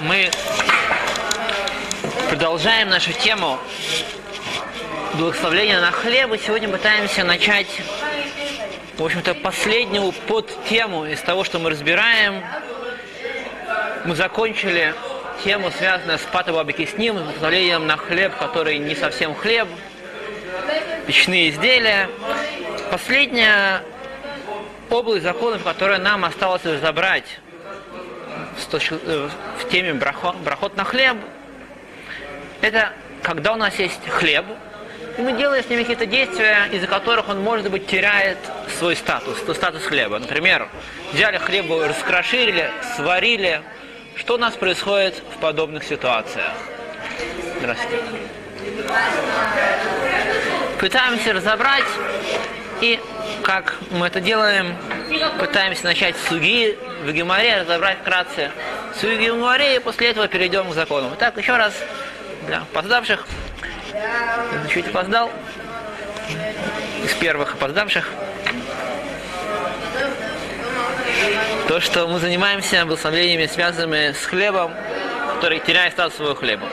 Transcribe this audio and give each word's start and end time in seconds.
Мы 0.00 0.30
продолжаем 2.28 2.88
нашу 2.90 3.12
тему 3.12 3.58
благословления 5.14 5.80
на 5.80 5.90
хлеб, 5.90 6.32
и 6.32 6.38
сегодня 6.38 6.68
пытаемся 6.68 7.24
начать, 7.24 7.66
в 8.96 9.04
общем-то, 9.04 9.34
последнюю 9.34 10.12
подтему 10.12 11.06
из 11.06 11.20
того, 11.20 11.44
что 11.44 11.58
мы 11.58 11.70
разбираем. 11.70 12.44
Мы 14.04 14.14
закончили 14.14 14.94
тему, 15.44 15.70
связанную 15.70 16.18
с 16.18 16.22
патобабикисним, 16.22 17.18
с 17.18 17.22
благословлением 17.22 17.86
на 17.86 17.96
хлеб, 17.96 18.36
который 18.36 18.78
не 18.78 18.94
совсем 18.94 19.34
хлеб, 19.34 19.68
печные 21.06 21.50
изделия. 21.50 22.08
Последняя 22.90 23.82
область 24.90 25.24
законов, 25.24 25.64
которую 25.64 26.00
нам 26.00 26.24
осталось 26.24 26.64
разобрать 26.64 27.24
э, 28.72 29.28
в 29.58 29.68
теме 29.70 29.94
брахот, 29.94 30.36
брахот 30.36 30.76
на 30.76 30.84
хлеб, 30.84 31.16
это 32.60 32.92
когда 33.22 33.52
у 33.52 33.56
нас 33.56 33.78
есть 33.78 34.06
хлеб, 34.08 34.44
и 35.18 35.22
мы 35.22 35.32
делаем 35.32 35.64
с 35.64 35.68
ним 35.68 35.80
какие-то 35.80 36.06
действия, 36.06 36.68
из-за 36.72 36.86
которых 36.86 37.28
он, 37.28 37.40
может 37.40 37.70
быть, 37.70 37.86
теряет 37.86 38.38
свой 38.78 38.96
статус, 38.96 39.38
статус 39.56 39.82
хлеба. 39.82 40.18
Например, 40.18 40.68
взяли 41.12 41.38
хлеб, 41.38 41.66
раскрошили, 41.70 42.70
сварили. 42.96 43.62
Что 44.16 44.34
у 44.34 44.38
нас 44.38 44.54
происходит 44.54 45.22
в 45.34 45.40
подобных 45.40 45.84
ситуациях? 45.84 46.52
Здравствуйте. 47.58 48.02
Пытаемся 50.78 51.32
разобрать 51.32 51.84
и 52.82 53.00
как 53.46 53.76
мы 53.92 54.08
это 54.08 54.20
делаем, 54.20 54.76
пытаемся 55.38 55.84
начать 55.84 56.16
с 56.16 56.28
суги 56.28 56.76
в 57.04 57.12
Геморе, 57.12 57.60
разобрать 57.60 57.98
вкратце 58.00 58.50
суги 59.00 59.14
в 59.14 59.20
Геморе, 59.20 59.76
и 59.76 59.78
после 59.78 60.08
этого 60.10 60.26
перейдем 60.26 60.68
к 60.68 60.74
закону. 60.74 61.12
Итак, 61.14 61.36
еще 61.38 61.56
раз 61.56 61.72
для 62.48 62.58
опоздавших. 62.58 63.24
Чуть 64.68 64.88
опоздал. 64.88 65.30
Из 67.04 67.12
первых 67.12 67.54
опоздавших. 67.54 68.10
То, 71.68 71.78
что 71.78 72.08
мы 72.08 72.18
занимаемся 72.18 72.84
благословениями, 72.84 73.46
связанными 73.46 74.10
с 74.10 74.26
хлебом, 74.26 74.74
который 75.36 75.60
теряет 75.60 75.92
статус 75.92 76.16
своего 76.16 76.34
хлеба. 76.34 76.66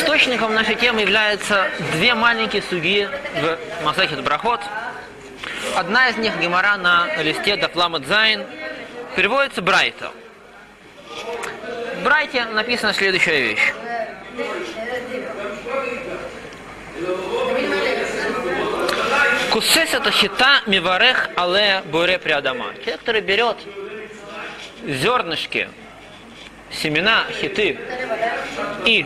Источником 0.00 0.54
нашей 0.54 0.76
темы 0.76 1.02
являются 1.02 1.68
две 1.92 2.14
маленькие 2.14 2.62
суги 2.62 3.06
в 3.34 3.84
Масахет 3.84 4.24
Брахот. 4.24 4.62
Одна 5.76 6.08
из 6.08 6.16
них 6.16 6.38
Гемора 6.38 6.78
на 6.78 7.06
листе 7.22 7.56
Дафламат 7.56 8.06
Зайн 8.06 8.42
переводится 9.14 9.60
Брайта. 9.60 10.10
В 12.00 12.02
Брайте 12.02 12.46
написана 12.46 12.94
следующая 12.94 13.40
вещь. 13.42 13.72
Кусес 19.52 19.92
это 19.92 20.10
хита 20.10 20.62
миварех 20.66 21.28
але 21.36 21.82
буре 21.84 22.18
приадама. 22.18 22.72
Человек, 22.80 23.00
который 23.00 23.20
берет 23.20 23.58
зернышки, 24.86 25.68
семена 26.72 27.24
хиты 27.38 27.78
и 28.86 29.04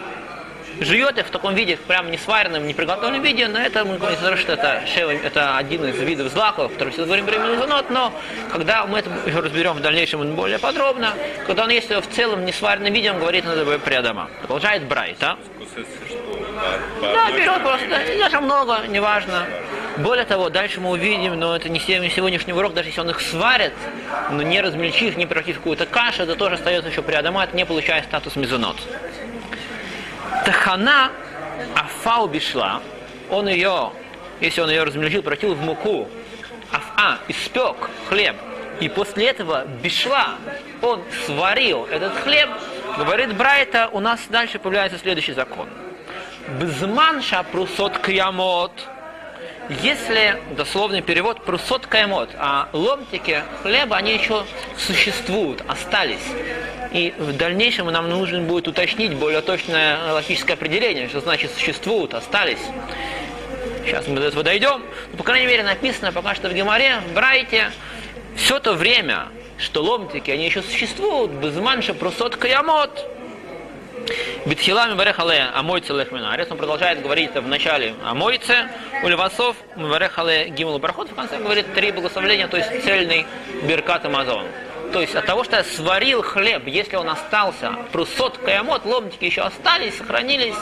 жует 0.81 1.19
их 1.19 1.27
в 1.27 1.31
таком 1.31 1.55
виде, 1.55 1.77
прям 1.77 2.11
не 2.11 2.19
сваренном, 2.19 2.67
не 2.67 2.75
приготовленном 2.75 3.23
виде, 3.23 3.49
но 3.49 3.59
это 3.59 3.85
мы 3.85 3.99
говорим, 3.99 4.37
что 4.37 4.53
это 4.53 4.83
это 5.25 5.57
один 5.57 5.85
из 5.87 5.99
видов 5.99 6.33
злаков, 6.33 6.73
который 6.73 6.91
все 6.91 7.05
говорим 7.05 7.27
временный 7.27 7.57
занот, 7.57 7.91
но 7.91 8.13
когда 8.51 8.87
мы 8.87 8.99
это 8.99 9.11
разберем 9.27 9.75
в 9.75 9.81
дальнейшем 9.81 10.35
более 10.35 10.59
подробно, 10.59 11.15
когда 11.47 11.65
он 11.65 11.71
есть 11.71 11.91
в 11.91 12.07
целом 12.15 12.45
не 12.45 12.53
сваренном 12.53 12.93
виде, 12.93 13.11
он 13.11 13.19
говорит, 13.19 13.45
надо 13.45 13.65
бы 13.65 13.79
прядома. 13.79 14.29
Продолжает 14.41 14.85
Брайт, 14.85 15.23
а? 15.23 15.39
Да, 17.01 17.31
берет 17.33 17.63
просто, 17.63 17.89
даже 18.19 18.41
много, 18.41 18.87
неважно. 18.89 19.47
Более 19.99 20.25
того, 20.25 20.51
дальше 20.51 20.81
мы 20.81 20.91
увидим, 20.91 21.39
но 21.39 21.55
это 21.55 21.69
не 21.69 21.79
сегодняшний 21.79 22.53
урок, 22.53 22.75
даже 22.75 22.89
если 22.89 23.01
он 23.01 23.11
их 23.11 23.21
сварит, 23.21 23.73
но 24.31 24.43
не 24.43 24.61
размельчив, 24.61 25.17
не 25.17 25.27
превратив 25.27 25.57
в 25.57 25.59
какую-то 25.61 25.87
кашу, 25.87 26.25
это 26.25 26.35
тоже 26.35 26.57
остается 26.57 26.91
еще 26.91 27.03
приадамат, 27.03 27.55
не 27.55 27.65
получая 27.65 28.03
статус 28.03 28.35
мезонот. 28.35 28.77
Тахана 30.45 31.11
Афау 31.75 32.27
бишла, 32.27 32.83
он 33.31 33.49
ее, 33.49 33.93
если 34.41 34.61
он 34.61 34.71
ее 34.71 34.83
размельчил, 34.83 35.23
превратил 35.23 35.55
в 35.55 35.63
муку, 35.63 36.09
Афа 36.71 37.19
испек 37.29 37.77
хлеб, 38.09 38.37
и 38.81 38.89
после 38.89 39.29
этого 39.29 39.65
бишла, 39.83 40.35
он 40.83 41.03
сварил 41.27 41.87
этот 41.91 42.15
хлеб, 42.19 42.51
говорит 42.99 43.35
Брайта, 43.37 43.89
у 43.93 44.01
нас 44.01 44.21
дальше 44.29 44.59
появляется 44.59 44.99
следующий 44.99 45.33
закон. 45.33 45.69
Бзман 46.61 47.23
шапрусот 47.23 47.99
кьямот– 47.99 48.73
если 49.69 50.41
дословный 50.57 51.01
перевод 51.01 51.43
прусот 51.45 51.87
каймот, 51.87 52.31
а 52.37 52.69
ломтики 52.73 53.43
хлеба, 53.63 53.97
они 53.97 54.13
еще 54.13 54.45
существуют, 54.77 55.63
остались. 55.67 56.25
И 56.93 57.15
в 57.19 57.37
дальнейшем 57.37 57.87
нам 57.87 58.09
нужно 58.09 58.41
будет 58.41 58.69
уточнить 58.69 59.15
более 59.15 59.41
точное 59.41 60.13
логическое 60.13 60.55
определение, 60.55 61.09
что 61.09 61.21
значит 61.21 61.51
существуют, 61.53 62.15
остались. 62.15 62.61
Сейчас 63.85 64.07
мы 64.07 64.17
до 64.21 64.27
этого 64.29 64.43
дойдем. 64.43 64.83
Но, 65.13 65.19
по 65.19 65.25
крайней 65.25 65.47
мере, 65.47 65.63
написано 65.63 66.13
пока 66.13 66.35
что 66.35 66.49
в 66.49 66.55
Геморе, 66.55 67.01
Брайте, 67.15 67.71
все 68.37 68.59
то 68.59 68.75
время, 68.75 69.29
что 69.59 69.83
ломтики, 69.83 70.31
они 70.31 70.47
еще 70.47 70.63
существуют, 70.63 71.33
без 71.33 71.55
манша 71.57 71.95
прусот 71.95 72.37
каямот, 72.37 73.07
Битхилами 74.47 74.95
Барехале 74.95 75.51
Амойце 75.55 75.93
Лехминарец. 75.93 76.51
Он 76.51 76.59
продолжает 76.59 77.03
говорить 77.03 77.35
в 77.35 77.47
начале 77.47 77.95
Амойце, 78.05 78.69
у 79.03 79.09
Левасов 79.09 79.57
Барехале 79.77 80.49
Гимл 80.51 80.79
Барахот. 80.79 81.11
В 81.11 81.15
конце 81.15 81.39
говорит 81.39 81.73
три 81.75 81.93
благословления, 81.93 82.49
то 82.49 82.57
есть 82.57 82.85
цельный 82.85 83.27
Беркат 83.63 84.05
Амазон. 84.05 84.47
То 84.93 85.01
есть 85.01 85.17
от 85.17 85.27
того, 85.27 85.43
что 85.43 85.57
я 85.57 85.65
сварил 85.65 86.23
хлеб, 86.23 86.69
если 86.69 86.95
он 86.95 87.09
остался, 87.09 87.73
прусот, 87.91 88.39
каямот, 88.39 88.85
ломтики 88.85 89.25
еще 89.25 89.41
остались, 89.41 89.97
сохранились, 89.97 90.55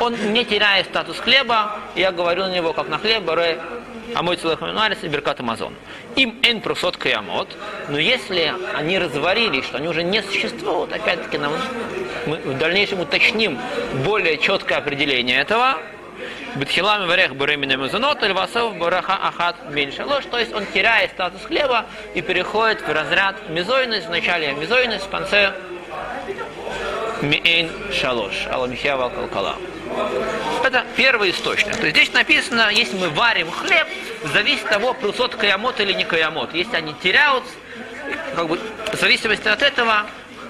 он 0.00 0.14
не 0.32 0.46
теряет 0.46 0.86
статус 0.86 1.18
хлеба, 1.18 1.76
я 1.94 2.10
говорю 2.10 2.44
на 2.44 2.54
него 2.54 2.72
как 2.72 2.88
на 2.88 2.96
хлеб, 2.96 3.28
ре 3.28 3.60
а 4.14 4.22
мой 4.22 4.36
целых 4.36 4.60
и 4.62 5.08
беркат 5.08 5.40
Амазон. 5.40 5.74
Им 6.16 6.38
эн 6.42 6.60
прусот 6.60 6.96
каямот, 6.96 7.48
но 7.88 7.98
если 7.98 8.54
они 8.74 8.98
разварились, 8.98 9.64
что 9.64 9.78
они 9.78 9.88
уже 9.88 10.02
не 10.02 10.22
существуют, 10.22 10.92
опять-таки 10.92 11.38
нам 11.38 11.52
мы 12.26 12.36
в 12.38 12.58
дальнейшем 12.58 13.00
уточним 13.00 13.58
более 14.04 14.38
четкое 14.38 14.78
определение 14.78 15.40
этого, 15.40 15.78
Бетхилами 16.56 17.06
варех 17.06 17.36
буремина 17.36 17.76
мезонот, 17.76 18.22
или 18.22 18.32
васов 18.32 18.76
бараха 18.76 19.14
ахат 19.14 19.56
меньше 19.70 20.04
ложь. 20.04 20.24
То 20.30 20.38
есть 20.38 20.52
он 20.52 20.66
теряет 20.66 21.12
статус 21.12 21.42
хлеба 21.44 21.86
и 22.14 22.22
переходит 22.22 22.80
в 22.82 22.92
разряд 22.92 23.48
мезойность. 23.48 24.06
Вначале 24.08 24.52
мезойность, 24.54 25.04
в 25.04 25.10
конце 25.10 25.52
миэйн 27.22 27.70
шалош. 27.92 28.46
Аламихия 28.50 28.96
валкалкала. 28.96 29.56
Это 30.64 30.84
первый 30.96 31.30
источник. 31.30 31.76
То 31.76 31.86
есть 31.86 31.96
здесь 31.96 32.12
написано, 32.12 32.70
если 32.70 32.96
мы 32.96 33.08
варим 33.08 33.50
хлеб, 33.50 33.86
зависит 34.32 34.64
от 34.64 34.70
того, 34.70 34.94
прусот 34.94 35.34
каямот 35.34 35.80
или 35.80 35.92
не 35.92 36.04
каямот. 36.04 36.54
Если 36.54 36.76
они 36.76 36.94
теряют, 37.02 37.44
как 38.34 38.48
бы, 38.48 38.58
в 38.92 38.96
зависимости 38.96 39.48
от 39.48 39.62
этого, 39.62 40.06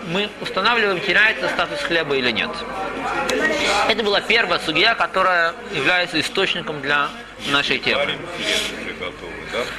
мы 0.06 0.28
устанавливаем, 0.40 1.00
теряется 1.00 1.48
статус 1.48 1.80
хлеба 1.80 2.16
или 2.16 2.30
нет. 2.30 2.50
Это 3.88 4.02
была 4.02 4.20
первая 4.20 4.58
судья, 4.60 4.94
которая 4.94 5.54
является 5.74 6.20
источником 6.20 6.80
для 6.80 7.08
нашей 7.50 7.78
темы. 7.78 8.18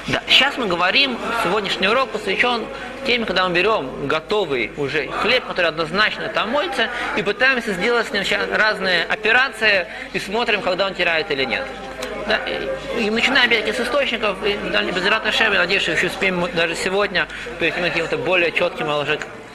Да? 0.08 0.22
Сейчас 0.28 0.58
мы 0.58 0.68
говорим, 0.68 1.18
сегодняшний 1.44 1.88
урок 1.88 2.12
посвящен 2.12 2.66
теме, 3.06 3.26
когда 3.26 3.48
мы 3.48 3.56
берем 3.56 4.08
готовый 4.08 4.72
уже 4.78 5.08
хлеб, 5.08 5.46
который 5.46 5.68
однозначно 5.68 6.30
там 6.30 6.50
моется, 6.50 6.90
и 7.18 7.24
пытаемся 7.24 7.74
сделать 7.74 8.08
с 8.08 8.12
ним 8.12 8.24
разные 8.52 9.04
операции 9.04 9.88
и 10.14 10.20
смотрим, 10.20 10.62
когда 10.62 10.86
он 10.86 10.94
теряет 10.94 11.32
или 11.32 11.46
нет. 11.46 11.66
Да, 12.28 12.40
и 12.98 13.10
начинаем 13.10 13.48
опять 13.48 13.76
с 13.76 13.80
источников, 13.80 14.38
и 14.46 14.54
без 14.94 15.06
Рата 15.08 15.32
Шеба, 15.32 15.56
надеюсь, 15.56 15.82
что 15.82 15.94
еще 15.94 16.08
успеем 16.08 16.48
даже 16.54 16.76
сегодня 16.76 17.28
перейти 17.60 17.80
к 17.80 17.84
каким-то 17.84 18.18
более 18.18 18.52
четким, 18.52 18.88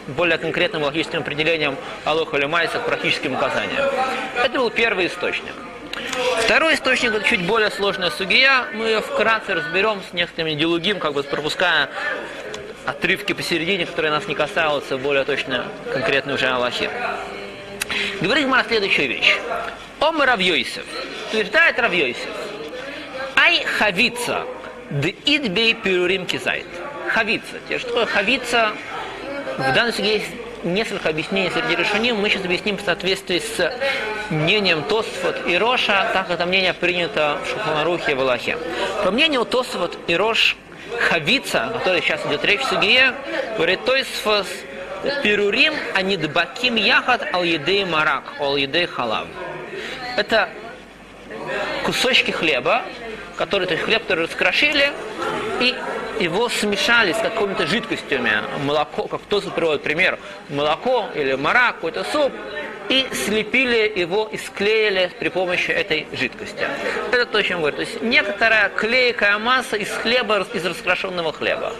более 0.09 0.39
конкретным 0.39 0.83
логическим 0.83 1.21
определением 1.21 1.77
Алоха 2.05 2.37
или 2.37 2.47
Майса 2.47 2.79
к 2.79 2.87
практическим 2.87 3.35
указаниям. 3.35 3.91
Это 4.43 4.59
был 4.59 4.71
первый 4.71 5.07
источник. 5.07 5.53
Второй 6.41 6.75
источник 6.75 7.15
это 7.15 7.25
чуть 7.27 7.47
более 7.47 7.71
сложная 7.71 8.11
сугия. 8.11 8.67
Мы 8.75 8.87
ее 8.87 9.01
вкратце 9.01 9.55
разберем 9.55 10.03
с 10.11 10.13
некоторыми 10.13 10.55
идеологиями, 10.55 10.99
как 10.99 11.15
бы 11.15 11.23
пропуская 11.23 11.89
отрывки 12.87 13.33
посередине, 13.33 13.87
которые 13.87 14.11
нас 14.11 14.27
не 14.29 14.35
касаются, 14.35 14.99
более 14.99 15.25
точно 15.25 15.67
конкретно 15.93 16.35
уже 16.35 16.47
Аллахе. 16.47 16.91
Говорит 18.21 18.47
Мара 18.47 18.65
следующую 18.65 19.09
вещь. 19.09 19.37
Ом 20.01 20.21
Равьойсев. 20.21 20.85
Утверждает 21.29 21.79
Равьойсев. 21.79 22.29
Ай 23.37 23.65
хавица 23.65 24.45
Дидбей 24.91 25.75
перурим 25.75 26.27
кизайт. 26.27 26.67
Хавица. 27.09 27.59
Те, 27.69 27.79
что 27.79 27.89
такое 27.89 28.07
хавица? 28.07 28.73
В 29.57 29.73
данном 29.73 29.93
случае 29.93 30.15
есть 30.15 30.31
несколько 30.65 31.09
объяснений 31.09 31.51
среди 31.51 31.77
решений. 31.77 32.13
Мы 32.13 32.29
сейчас 32.29 32.45
объясним 32.45 32.77
в 32.77 32.83
соответствии 32.83 33.39
с 33.39 33.73
мнением 34.31 34.83
Тосфот 34.85 35.47
и 35.47 35.57
Роша, 35.57 36.11
так 36.13 36.31
это 36.31 36.47
мнение 36.47 36.73
принято 36.73 37.39
в 37.45 37.49
Шуханарухе 37.49 38.13
и 38.13 38.15
Валахе. 38.15 38.59
По 39.05 39.11
мнению 39.11 39.45
Тосфот 39.45 39.99
и 40.07 40.17
Рош, 40.17 40.57
хавица, 41.01 41.67
о 41.67 41.71
которой 41.71 42.01
сейчас 42.03 42.25
идет 42.27 42.45
речь 42.45 42.61
в 42.61 42.67
Сугие, 42.67 43.15
говорит 43.57 43.85
Тосфос, 43.85 44.47
Перурим 45.23 45.75
анидбаким 45.95 46.77
яхат 46.77 47.29
ал 47.35 47.45
едей 47.45 47.85
марак, 47.85 48.25
ал 48.41 48.57
едей 48.57 48.87
халав. 48.87 49.27
Это 50.17 50.49
кусочки 51.85 52.31
хлеба, 52.31 52.83
которые, 53.37 53.67
то 53.67 53.75
есть 53.75 53.85
хлеб, 53.85 54.03
который 54.03 54.25
раскрошили, 54.25 54.93
и 55.61 55.75
его 56.21 56.49
смешали 56.49 57.13
с 57.13 57.19
какими-то 57.19 57.67
жидкостями, 57.67 58.33
молоко, 58.63 59.07
как 59.09 59.23
кто-то 59.23 59.51
приводит 59.51 59.83
пример, 59.83 60.19
молоко 60.49 61.07
или 61.15 61.35
марак, 61.35 61.77
какой-то 61.77 62.05
суп, 62.05 62.33
и 62.89 63.07
слепили 63.13 63.93
его 63.95 64.29
и 64.31 64.37
склеили 64.37 65.11
при 65.19 65.29
помощи 65.29 65.71
этой 65.71 66.07
жидкости. 66.13 66.67
Это 67.13 67.27
то, 67.27 67.39
о 67.39 67.43
чем 67.43 67.61
говорит. 67.61 67.77
То 67.77 67.83
есть 67.83 68.03
некоторая 68.03 68.69
клейкая 68.69 69.39
масса 69.39 69.77
из 69.77 69.91
хлеба, 69.91 70.47
из 70.53 70.65
раскрашенного 70.65 71.33
хлеба 71.33 71.73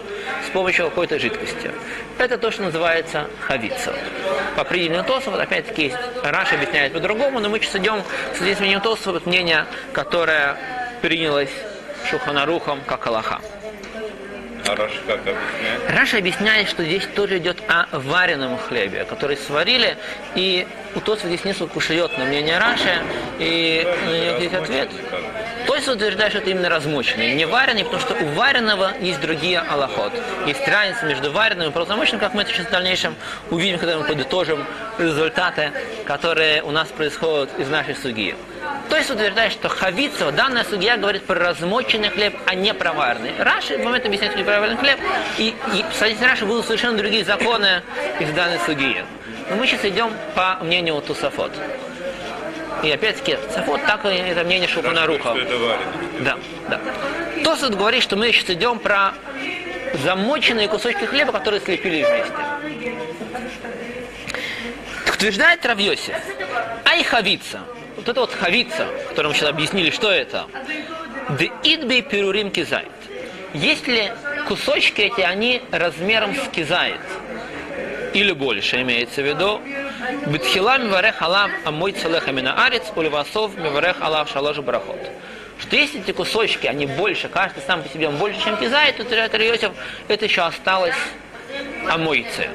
с 0.47 0.49
помощью 0.51 0.85
какой-то 0.85 1.19
жидкости. 1.19 1.71
Это 2.17 2.37
то, 2.37 2.51
что 2.51 2.63
называется 2.63 3.29
хавица. 3.41 3.93
По 4.55 4.61
определению 4.61 5.03
Тосов, 5.03 5.35
опять-таки, 5.35 5.93
Раша 6.23 6.55
объясняет 6.55 6.93
по-другому, 6.93 7.39
но 7.39 7.49
мы 7.49 7.59
сейчас 7.59 7.75
идем 7.75 8.01
с 8.35 8.39
мнением 8.59 8.81
Тосов, 8.81 9.25
мнение, 9.25 9.65
которое 9.93 10.57
принялось 11.01 11.51
Шуханарухом 12.09 12.81
как 12.85 13.05
Аллаха. 13.07 13.41
А 14.67 14.75
Раша 14.75 14.97
как 15.05 15.19
объясняет? 15.19 15.89
Раша 15.89 16.17
объясняет, 16.17 16.69
что 16.69 16.83
здесь 16.83 17.05
тоже 17.15 17.37
идет 17.37 17.57
о 17.67 17.85
вареном 17.91 18.57
хлебе, 18.57 19.05
который 19.05 19.37
сварили, 19.37 19.95
и 20.33 20.67
у 20.95 20.99
Тоса 21.01 21.27
здесь 21.27 21.43
несколько 21.43 21.73
кушает 21.73 22.17
на 22.17 22.25
мнение 22.25 22.57
Раши, 22.57 23.03
и 23.37 23.85
на 24.05 24.09
него 24.09 24.37
есть 24.37 24.53
ответ. 24.55 24.89
Тос 25.67 25.87
утверждает, 25.87 26.31
что 26.31 26.39
это 26.39 26.49
именно 26.49 26.69
размоченный, 26.69 27.33
не 27.33 27.45
вареный, 27.45 27.83
потому 27.83 28.01
что 28.01 28.15
у 28.15 28.25
вареного 28.29 28.91
есть 29.01 29.19
другие 29.21 29.59
аллахот. 29.59 30.13
Есть 30.47 30.67
разница 30.67 31.05
между 31.05 31.31
вареным 31.31 31.69
и 31.69 31.71
прозамоченным, 31.71 32.19
как 32.19 32.33
мы 32.33 32.41
это 32.41 32.51
сейчас 32.51 32.67
в 32.67 32.71
дальнейшем 32.71 33.15
увидим, 33.51 33.77
когда 33.77 33.97
мы 33.97 34.05
подытожим 34.05 34.65
результаты, 34.97 35.71
которые 36.05 36.63
у 36.63 36.71
нас 36.71 36.87
происходят 36.89 37.49
из 37.59 37.67
нашей 37.67 37.95
суги. 37.95 38.35
То 38.89 38.97
есть 38.97 39.09
утверждает, 39.09 39.51
что 39.51 39.69
хавица, 39.69 40.31
данная 40.31 40.63
судья 40.63 40.97
говорит 40.97 41.25
про 41.25 41.35
размоченный 41.35 42.09
хлеб, 42.09 42.35
а 42.45 42.55
не 42.55 42.73
про 42.73 42.93
вареный. 42.93 43.33
Раши 43.39 43.77
в 43.77 43.83
момент 43.83 44.05
объясняет, 44.05 44.33
что 44.33 44.39
не 44.39 44.45
про 44.45 44.59
вареный 44.59 44.77
хлеб, 44.77 44.99
и, 45.37 45.55
и 45.73 45.85
соответственно, 45.91 46.31
Раши 46.31 46.45
будут 46.45 46.65
совершенно 46.65 46.97
другие 46.97 47.25
законы 47.25 47.81
из 48.19 48.29
данной 48.31 48.59
судьи. 48.65 49.03
Но 49.49 49.55
мы 49.55 49.67
сейчас 49.67 49.85
идем 49.85 50.11
по 50.35 50.59
мнению 50.61 51.01
Тусафот. 51.01 51.51
И 52.83 52.91
опять-таки, 52.91 53.37
Сафот 53.53 53.81
так 53.85 54.05
и 54.05 54.09
это 54.09 54.43
мнение 54.43 54.67
Шуханаруха. 54.67 55.35
Да, 56.19 56.37
да. 56.69 56.79
Тосот 57.43 57.75
говорит, 57.75 58.03
что 58.03 58.15
мы 58.15 58.31
сейчас 58.31 58.49
идем 58.51 58.79
про 58.79 59.13
замоченные 60.03 60.67
кусочки 60.67 61.05
хлеба, 61.05 61.31
которые 61.31 61.61
слепили 61.61 62.03
вместе. 62.03 62.33
Утверждает 65.13 65.65
Равьоси. 65.65 66.15
Ай 66.85 67.03
хавица. 67.03 67.61
Вот 67.95 68.07
это 68.09 68.19
вот 68.19 68.33
хавица, 68.33 68.87
которую 69.09 69.31
мы 69.31 69.37
сейчас 69.37 69.49
объяснили, 69.49 69.89
что 69.89 70.11
это. 70.11 70.47
Де 71.39 71.51
идбей 71.63 72.01
перурим 72.01 72.51
кизайт. 72.51 72.91
Если 73.53 74.13
кусочки 74.47 75.01
эти, 75.01 75.21
они 75.21 75.61
размером 75.71 76.35
с 76.35 76.47
кизайт, 76.49 76.99
или 78.13 78.31
больше 78.31 78.81
имеется 78.81 79.21
в 79.21 79.25
виду, 79.25 79.61
Бетхила 80.27 80.77
миварех 80.77 81.21
алав 81.21 81.51
амой 81.65 81.91
целеха 81.93 82.31
мина 82.31 82.65
арец, 82.65 82.83
уливасов 82.95 83.57
миварех 83.57 84.01
алав 84.01 84.29
шалош 84.29 84.57
брахот. 84.57 84.99
Что 85.59 85.75
если 85.75 86.01
эти 86.01 86.11
кусочки, 86.11 86.67
они 86.67 86.85
больше, 86.85 87.29
каждый 87.29 87.63
сам 87.65 87.81
по 87.81 87.89
себе 87.89 88.09
больше, 88.09 88.41
чем 88.43 88.57
кизайт, 88.57 88.97
то 88.97 89.03
Тират 89.05 89.33
Йосиф, 89.33 89.71
это 90.07 90.25
еще 90.25 90.41
осталось 90.41 90.95
амойцы. 91.89 92.49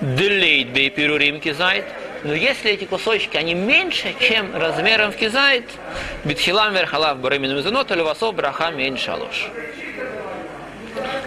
Делейт 0.00 0.68
бей 0.68 0.88
перурим 0.90 1.40
кизайт, 1.40 1.84
но 2.22 2.34
если 2.34 2.70
эти 2.72 2.84
кусочки, 2.84 3.36
они 3.36 3.54
меньше, 3.54 4.14
чем 4.20 4.54
размером 4.54 5.12
в 5.12 5.16
кизайт, 5.16 5.64
битхилам 6.24 6.74
верхалав 6.74 7.18
барамин 7.18 7.56
мизунот, 7.56 7.90
уливасов 7.90 8.34
браха 8.34 8.70
меньше 8.70 9.10
алош. 9.10 9.48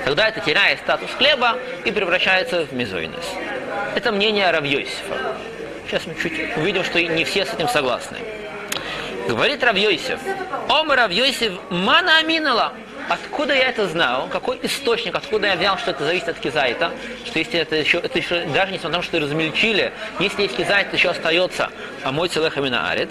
Тогда 0.06 0.28
это 0.28 0.40
теряет 0.42 0.80
статус 0.80 1.10
хлеба 1.18 1.58
и 1.86 1.92
превращается 1.92 2.66
в 2.66 2.74
мезойнес. 2.74 3.26
Это 3.96 4.12
мнение 4.12 4.52
Равьёсифа. 4.52 5.36
Сейчас 5.88 6.06
мы 6.06 6.16
чуть 6.16 6.58
увидим, 6.58 6.84
что 6.84 7.02
не 7.02 7.24
все 7.24 7.46
с 7.46 7.54
этим 7.54 7.68
согласны. 7.70 8.18
Говорит 9.28 9.64
Равьёсиф, 9.64 10.20
Ом 10.70 10.92
Равьёсиф 10.92 11.54
мана 11.70 12.20
аминала. 12.20 12.74
Откуда 13.10 13.54
я 13.54 13.70
это 13.70 13.88
знал? 13.88 14.28
Какой 14.30 14.60
источник? 14.64 15.16
Откуда 15.16 15.48
я 15.48 15.56
взял, 15.56 15.78
что 15.78 15.92
это 15.92 16.06
зависит 16.06 16.30
от 16.30 16.40
кизайта? 16.40 16.92
Что 17.26 17.40
если 17.40 17.60
это 17.60 17.76
еще, 17.76 17.98
это 17.98 18.18
еще 18.18 18.46
даже 18.46 18.72
несмотря 18.72 18.98
на 18.98 19.02
то, 19.02 19.04
что 19.04 19.20
размельчили, 19.20 19.92
если 20.20 20.44
есть 20.44 20.56
кизайт, 20.56 20.94
еще 20.94 21.10
остается 21.10 21.70
а 22.04 22.12
мой 22.12 22.30
целых 22.30 22.58
амина 22.58 22.90
арец. 22.90 23.10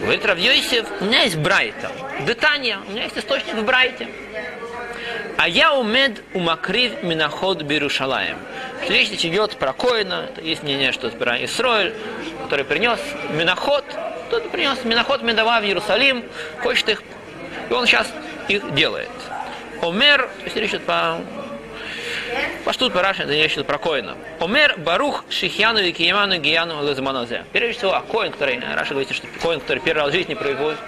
Говорит 0.00 0.24
Равьёсиф, 0.26 0.86
у 1.00 1.04
меня 1.04 1.22
есть 1.22 1.36
брайта. 1.36 1.90
Детания, 2.26 2.78
у 2.86 2.90
меня 2.92 3.04
есть 3.04 3.16
источник 3.16 3.54
в 3.54 3.64
брайте. 3.64 4.08
А 5.38 5.48
я 5.48 5.74
умед 5.74 6.22
умакрив 6.34 7.02
миноход 7.02 7.62
Берушалаем. 7.62 8.38
Речь 8.88 9.10
идет 9.24 9.56
про 9.56 9.72
Коина, 9.72 10.30
есть 10.42 10.62
мнение, 10.62 10.92
что 10.92 11.08
это 11.08 11.16
про 11.16 11.42
Исроиль, 11.44 11.94
который 12.42 12.64
принес 12.64 12.98
миноход, 13.30 13.84
тот 14.30 14.50
принес 14.50 14.84
миноход 14.84 15.22
Медова 15.22 15.60
в 15.60 15.64
Иерусалим, 15.64 16.24
хочет 16.62 16.88
их, 16.88 17.02
и 17.68 17.72
он 17.72 17.86
сейчас 17.86 18.06
их 18.48 18.74
делает. 18.74 19.10
Омер, 19.82 20.28
есть 20.44 20.56
речь 20.56 20.70
идет 20.70 20.84
по 20.84 21.18
Паштут 22.64 22.92
Параша, 22.92 23.22
это 23.22 23.32
речь 23.32 23.52
идет 23.54 23.66
про 23.66 23.78
Коина. 23.78 24.16
Омер 24.40 24.74
Барух 24.78 25.24
Шихьяну 25.30 25.80
Викияману 25.80 26.38
Гияну 26.38 26.84
Лезманозе. 26.86 27.44
Прежде 27.52 27.78
всего, 27.78 27.94
а 27.94 28.00
Коин, 28.00 28.32
который, 28.32 28.60
Раша 28.74 28.90
говорит, 28.90 29.14
что 29.14 29.26
Коин, 29.40 29.60
который 29.60 29.78
первый 29.80 30.00
раз 30.00 30.10
в 30.10 30.12
жизни 30.14 30.34
производит, 30.34 30.78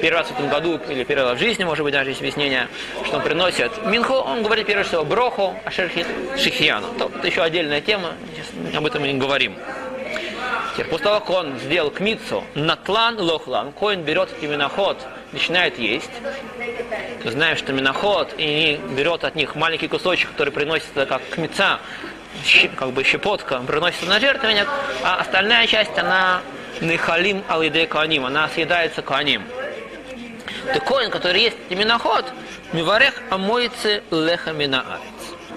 первый 0.00 0.18
раз 0.18 0.28
в 0.28 0.32
этом 0.32 0.48
году, 0.48 0.80
или 0.88 1.04
первый 1.04 1.30
раз 1.30 1.38
в 1.38 1.40
жизни, 1.40 1.64
может 1.64 1.84
быть, 1.84 1.92
даже 1.92 2.10
есть 2.10 2.20
объяснение, 2.20 2.68
что 3.04 3.16
он 3.16 3.22
приносит 3.22 3.84
Минху, 3.84 4.14
он 4.14 4.42
говорит 4.42 4.66
прежде 4.66 4.84
всего 4.84 5.04
Броху, 5.04 5.54
а 5.64 5.70
Шихьяну. 5.70 6.86
То, 6.98 7.10
это 7.14 7.26
еще 7.26 7.42
отдельная 7.42 7.80
тема, 7.80 8.14
сейчас 8.34 8.76
об 8.76 8.86
этом 8.86 9.02
мы 9.02 9.08
не 9.08 9.18
говорим. 9.18 9.56
Теперь, 10.72 10.86
после 10.86 11.04
того, 11.04 11.20
как 11.20 11.30
он 11.30 11.58
сделал 11.58 11.90
кмицу, 11.90 12.44
натлан 12.54 13.18
лохлан, 13.18 13.72
коин 13.72 14.02
берет 14.02 14.30
этот 14.30 14.42
миноход, 14.42 14.98
начинает 15.32 15.78
есть. 15.78 16.10
Знаем, 17.24 17.56
что 17.56 17.72
миноход 17.72 18.34
и 18.38 18.80
берет 18.96 19.24
от 19.24 19.34
них 19.34 19.54
маленький 19.54 19.88
кусочек, 19.88 20.30
который 20.30 20.52
приносится 20.52 21.06
как 21.06 21.22
кмица, 21.30 21.80
как 22.76 22.92
бы 22.92 23.02
щепотка, 23.04 23.58
приносится 23.60 24.06
на 24.06 24.20
жертвенник, 24.20 24.68
а 25.02 25.16
остальная 25.16 25.66
часть, 25.66 25.96
она 25.98 26.42
нехалим 26.80 27.42
алиде 27.48 27.86
куаним, 27.86 28.26
она 28.26 28.48
съедается 28.48 29.02
куаним. 29.02 29.42
Так 30.72 30.84
коин, 30.84 31.10
который 31.10 31.42
есть 31.42 31.56
миноход, 31.70 32.24
миварех 32.72 33.14
амоицы 33.30 34.02
леха 34.10 34.52
минаарец. 34.52 35.00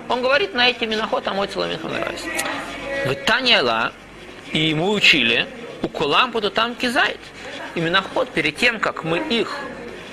Он 0.07 0.21
говорит, 0.21 0.53
на 0.53 0.69
эти 0.69 0.85
миноход 0.85 1.27
амоицы 1.27 1.59
леха 1.59 1.88
минаарец. 1.88 2.21
В 3.05 3.15
Таняла 3.25 3.91
и 4.51 4.59
ему 4.59 4.91
учили, 4.91 5.47
у 5.81 5.88
кулам 5.88 6.31
буду 6.31 6.51
там 6.51 6.75
кизайт. 6.75 7.19
Именно 7.75 8.01
ход 8.01 8.29
перед 8.29 8.55
тем, 8.57 8.79
как 8.79 9.03
мы 9.03 9.19
их 9.19 9.55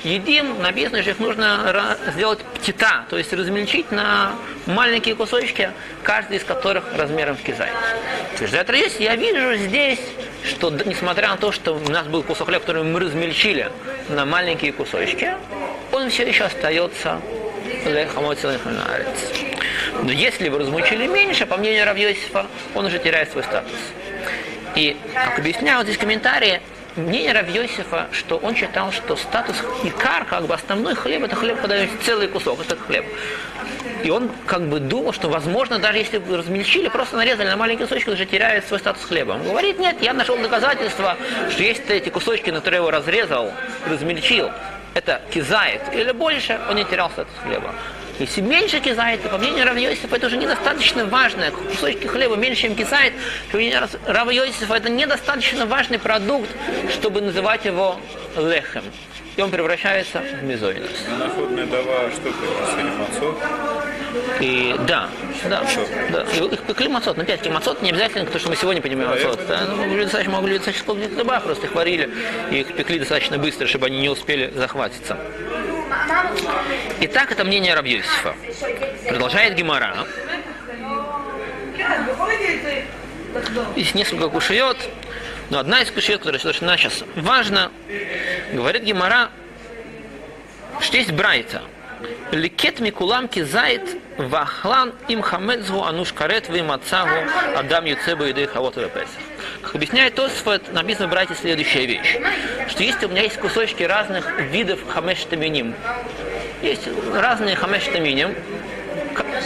едим, 0.04 0.62
написано, 0.62 1.02
что 1.02 1.10
их 1.10 1.18
нужно 1.18 1.96
сделать 2.12 2.38
птита, 2.38 3.06
то 3.10 3.18
есть 3.18 3.32
размельчить 3.32 3.90
на 3.90 4.32
маленькие 4.66 5.14
кусочки, 5.14 5.70
каждый 6.02 6.36
из 6.36 6.44
которых 6.44 6.84
размером 6.94 7.36
в 7.36 7.42
кизайт. 7.42 7.72
Утверждает 8.34 8.68
есть, 8.70 9.00
я 9.00 9.16
вижу 9.16 9.56
здесь, 9.56 10.00
что 10.44 10.70
несмотря 10.70 11.30
на 11.30 11.36
то, 11.36 11.50
что 11.50 11.74
у 11.74 11.90
нас 11.90 12.06
был 12.06 12.22
кусок 12.22 12.48
хлеба, 12.48 12.60
который 12.60 12.84
мы 12.84 13.00
размельчили 13.00 13.70
на 14.08 14.24
маленькие 14.24 14.72
кусочки, 14.72 15.34
он 15.92 16.10
все 16.10 16.28
еще 16.28 16.44
остается 16.44 17.20
но 20.02 20.12
если 20.12 20.48
вы 20.48 20.58
размучили 20.58 21.06
меньше, 21.06 21.46
по 21.46 21.56
мнению 21.56 21.86
Равьосифа, 21.86 22.46
он 22.74 22.86
уже 22.86 22.98
теряет 22.98 23.30
свой 23.30 23.44
статус. 23.44 23.72
И, 24.74 24.96
как 25.14 25.38
объясняют 25.38 25.84
здесь 25.84 25.96
комментарии, 25.96 26.60
мнение 26.96 27.32
Равьосифа, 27.32 28.08
что 28.12 28.36
он 28.38 28.54
считал, 28.54 28.92
что 28.92 29.16
статус 29.16 29.56
икар, 29.84 30.24
как 30.24 30.46
бы 30.46 30.54
основной 30.54 30.94
хлеб, 30.94 31.24
это 31.24 31.36
хлеб, 31.36 31.60
когда 31.60 31.76
целый 32.04 32.28
кусок, 32.28 32.60
это 32.60 32.76
хлеб. 32.76 33.04
И 34.04 34.10
он 34.10 34.30
как 34.46 34.68
бы 34.68 34.78
думал, 34.80 35.12
что 35.12 35.28
возможно, 35.28 35.78
даже 35.78 35.98
если 35.98 36.18
бы 36.18 36.36
размельчили, 36.36 36.88
просто 36.88 37.16
нарезали 37.16 37.48
на 37.48 37.56
маленькие 37.56 37.86
кусочки, 37.86 38.10
уже 38.10 38.26
теряет 38.26 38.66
свой 38.66 38.80
статус 38.80 39.04
хлеба. 39.04 39.32
Он 39.32 39.42
говорит, 39.42 39.78
нет, 39.78 39.96
я 40.00 40.12
нашел 40.12 40.36
доказательства, 40.36 41.16
что 41.50 41.62
есть 41.62 41.88
эти 41.88 42.08
кусочки, 42.08 42.50
на 42.50 42.58
которые 42.58 42.78
его 42.80 42.90
разрезал, 42.90 43.52
размельчил, 43.88 44.50
это 44.94 45.20
кизает 45.32 45.82
или 45.92 46.12
больше, 46.12 46.58
он 46.70 46.76
не 46.76 46.84
терял 46.84 47.10
статус 47.10 47.34
хлеба. 47.42 47.74
Если 48.18 48.40
меньше 48.40 48.80
кизает, 48.80 49.22
то 49.22 49.28
по 49.28 49.38
мнению 49.38 49.66
Рав 49.66 49.76
Йосифа 49.76 50.16
это 50.16 50.26
уже 50.26 50.36
недостаточно 50.36 51.04
важно. 51.04 51.50
Кусочки 51.50 52.06
хлеба 52.06 52.36
меньше, 52.36 52.62
чем 52.62 52.74
кизает, 52.74 53.12
по 53.50 53.58
мнению 53.58 53.88
Йосифа 54.32 54.74
это 54.74 54.88
недостаточно 54.88 55.66
важный 55.66 55.98
продукт, 55.98 56.50
чтобы 56.90 57.20
называть 57.20 57.64
его 57.64 57.98
лехем. 58.36 58.84
И 59.36 59.42
он 59.42 59.50
превращается 59.50 60.20
в 60.20 60.44
мезоинос. 60.44 60.88
Находная 61.18 61.66
дава 61.66 62.10
что 62.10 62.32
приносили? 62.32 63.66
И 64.40 64.74
да, 64.86 65.10
да, 65.44 65.62
да. 66.10 66.22
Их 66.22 66.60
пекли 66.62 66.88
мацот. 66.88 67.18
Но 67.18 67.22
опять-таки 67.22 67.50
мацот 67.50 67.82
не 67.82 67.90
обязательно, 67.90 68.24
то, 68.24 68.38
что 68.38 68.48
мы 68.48 68.56
сегодня 68.56 68.80
понимаем 68.80 69.10
мацот. 69.10 69.46
Да, 69.46 69.66
ну, 69.68 69.76
могли 69.76 70.04
достаточно, 70.04 70.32
могли 70.32 70.56
достаточно 70.56 70.84
сколько 70.84 71.14
хлеба, 71.14 71.40
просто 71.40 71.66
их 71.66 71.74
варили, 71.74 72.10
и 72.50 72.60
их 72.60 72.74
пекли 72.74 72.98
достаточно 72.98 73.36
быстро, 73.36 73.66
чтобы 73.66 73.86
они 73.86 74.00
не 74.00 74.08
успели 74.08 74.50
захватиться. 74.56 75.18
Итак, 77.00 77.32
это 77.32 77.44
мнение 77.44 77.74
Рабьёсифа. 77.74 78.34
Продолжает 79.08 79.54
Гемора. 79.54 80.06
Есть 83.76 83.94
несколько 83.94 84.28
кушает, 84.28 84.76
но 85.50 85.58
одна 85.58 85.82
из 85.82 85.90
кушает, 85.90 86.20
которая 86.20 86.40
совершенно 86.40 86.76
сейчас 86.76 87.04
важна, 87.16 87.70
говорит 88.52 88.82
Гемора, 88.82 89.30
что 90.80 90.96
есть 90.96 91.12
брайта. 91.12 91.62
Ликет 92.30 92.80
микулам 92.80 93.28
кизайт 93.28 93.82
вахлан 94.18 94.92
им 95.08 95.22
хамедзву 95.22 95.82
ануш 95.82 96.12
карет 96.12 96.48
вы 96.48 96.62
мацагу 96.62 97.30
адам 97.56 97.84
юцебу 97.84 98.24
и 98.24 98.46
хавот 98.46 98.74
песах. 98.74 99.08
Объясняет 99.74 100.14
Тосфот, 100.14 100.72
написано 100.72 101.08
в 101.08 101.10
брате 101.10 101.34
следующая 101.34 101.86
вещь, 101.86 102.16
что 102.68 102.82
если 102.82 103.06
у 103.06 103.08
меня 103.08 103.22
есть 103.22 103.36
кусочки 103.38 103.82
разных 103.82 104.40
видов 104.40 104.80
хамештаминим, 104.88 105.74
есть 106.62 106.88
разные 107.14 107.56
хамештаминим, 107.56 108.34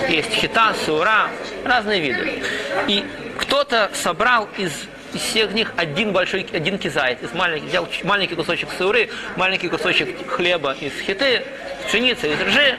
есть 0.08 0.32
хита, 0.32 0.74
сура, 0.84 1.30
разные 1.64 2.00
виды. 2.00 2.42
И 2.88 3.04
кто-то 3.38 3.90
собрал 3.94 4.48
из 4.56 4.72
из 5.12 5.22
всех 5.22 5.52
них 5.52 5.72
один 5.76 6.12
большой, 6.12 6.46
один 6.52 6.78
кизайт, 6.78 7.20
из 7.22 7.32
маленьких, 7.32 7.68
взял 7.68 7.88
маленький 8.04 8.36
кусочек 8.36 8.68
суры, 8.78 9.10
маленький 9.36 9.68
кусочек 9.68 10.08
хлеба 10.28 10.76
из 10.80 10.92
хиты, 11.00 11.42
пшеницы, 11.86 12.32
из 12.32 12.40
ржи, 12.40 12.78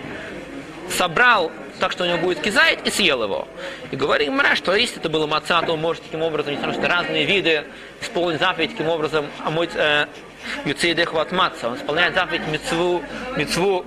собрал 0.97 1.51
так, 1.81 1.91
что 1.91 2.03
у 2.03 2.07
него 2.07 2.19
будет 2.19 2.39
кизайт, 2.39 2.87
и 2.87 2.91
съел 2.91 3.23
его. 3.23 3.47
И 3.91 3.95
говорим 3.95 4.35
Мара, 4.35 4.55
что 4.55 4.73
если 4.75 4.99
это 4.99 5.09
было 5.09 5.27
маца, 5.27 5.61
то 5.63 5.73
он 5.73 5.81
может 5.81 6.03
таким 6.03 6.21
образом, 6.21 6.53
несмотря 6.53 6.79
что 6.79 6.87
разные 6.87 7.25
виды, 7.25 7.65
исполнить 7.99 8.39
заповедь 8.39 8.71
таким 8.71 8.87
образом, 8.87 9.25
а 9.43 9.49
мой 9.49 9.67
э, 9.73 10.05
юцейдех 10.65 11.13
маца, 11.31 11.69
он 11.69 11.75
исполняет 11.75 12.13
заповедь 12.13 12.47
мецву, 12.47 13.03
мецву 13.35 13.85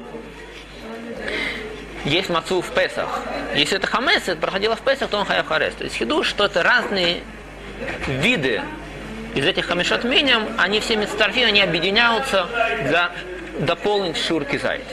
есть 2.05 2.29
мацу 2.29 2.61
в 2.61 2.71
Песах. 2.73 3.23
Если 3.55 3.79
это 3.79 3.87
хамес, 3.87 4.29
это 4.29 4.37
проходило 4.41 4.77
в 4.77 4.81
Песах, 4.81 5.09
то 5.09 5.19
он 5.19 5.25
хаяв 5.25 5.47
харес. 5.47 5.75
То 5.75 5.85
есть 5.85 5.97
хиду, 5.97 6.23
что 6.23 6.45
это 6.45 6.63
разные 6.63 7.23
виды 8.07 8.61
из 9.35 9.47
этих 9.47 9.67
хамешот 9.67 10.05
миням, 10.05 10.49
они 10.59 10.81
все 10.81 10.97
мецтарфим, 10.97 11.47
они 11.47 11.63
объединяются 11.63 12.47
для 12.85 13.13
дополнить 13.59 14.17
шур 14.17 14.45
кизайт. 14.45 14.85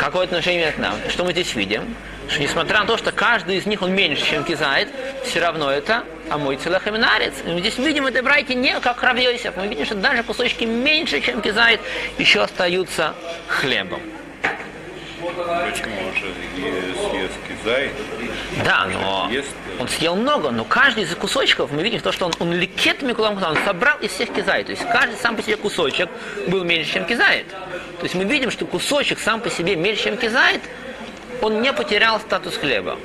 Какое 0.00 0.24
отношение 0.24 0.72
к 0.72 0.78
нам? 0.78 0.94
Что 1.10 1.24
мы 1.24 1.32
здесь 1.32 1.54
видим? 1.54 1.94
Что 2.26 2.40
несмотря 2.40 2.80
на 2.80 2.86
то, 2.86 2.96
что 2.96 3.12
каждый 3.12 3.58
из 3.58 3.66
них 3.66 3.82
он 3.82 3.92
меньше, 3.92 4.24
чем 4.24 4.44
кизайт, 4.44 4.88
все 5.24 5.40
равно 5.40 5.70
это 5.70 6.04
а 6.30 6.38
мой 6.38 6.56
целахаминарец. 6.56 7.34
И 7.44 7.50
мы 7.50 7.60
здесь 7.60 7.76
видим 7.76 8.06
это 8.06 8.22
брайте 8.22 8.54
не 8.54 8.80
как 8.80 9.02
Равьёйсев. 9.02 9.56
Мы 9.56 9.66
видим, 9.66 9.84
что 9.84 9.96
даже 9.96 10.22
кусочки 10.22 10.64
меньше, 10.64 11.20
чем 11.20 11.42
кизайт, 11.42 11.80
еще 12.16 12.40
остаются 12.40 13.14
хлебом. 13.46 14.00
Почему 15.20 16.12
же 16.14 16.32
съест 17.10 17.34
кизай? 17.46 17.90
Да, 18.64 18.86
но 18.86 19.30
он 19.78 19.88
съел 19.88 20.16
много, 20.16 20.50
но 20.50 20.64
каждый 20.64 21.04
из 21.04 21.14
кусочков, 21.14 21.70
мы 21.72 21.82
видим 21.82 22.00
то, 22.00 22.10
что 22.10 22.26
он, 22.26 22.32
он 22.38 22.52
ликет 22.54 23.02
микулам 23.02 23.42
он 23.42 23.58
собрал 23.66 23.98
из 23.98 24.12
всех 24.12 24.32
кизай. 24.32 24.64
То 24.64 24.70
есть 24.70 24.82
каждый 24.90 25.16
сам 25.16 25.36
по 25.36 25.42
себе 25.42 25.56
кусочек 25.56 26.08
был 26.48 26.64
меньше, 26.64 26.94
чем 26.94 27.04
кизает. 27.04 27.46
То 28.00 28.04
есть 28.04 28.14
мы 28.14 28.24
видим, 28.24 28.50
что 28.50 28.64
кусочек 28.64 29.18
сам 29.18 29.42
по 29.42 29.50
себе 29.50 29.76
меньше, 29.76 30.04
чем 30.04 30.16
кизает, 30.16 30.62
он 31.42 31.60
не 31.60 31.70
потерял 31.70 32.18
статус 32.18 32.56
хлеба. 32.56 32.98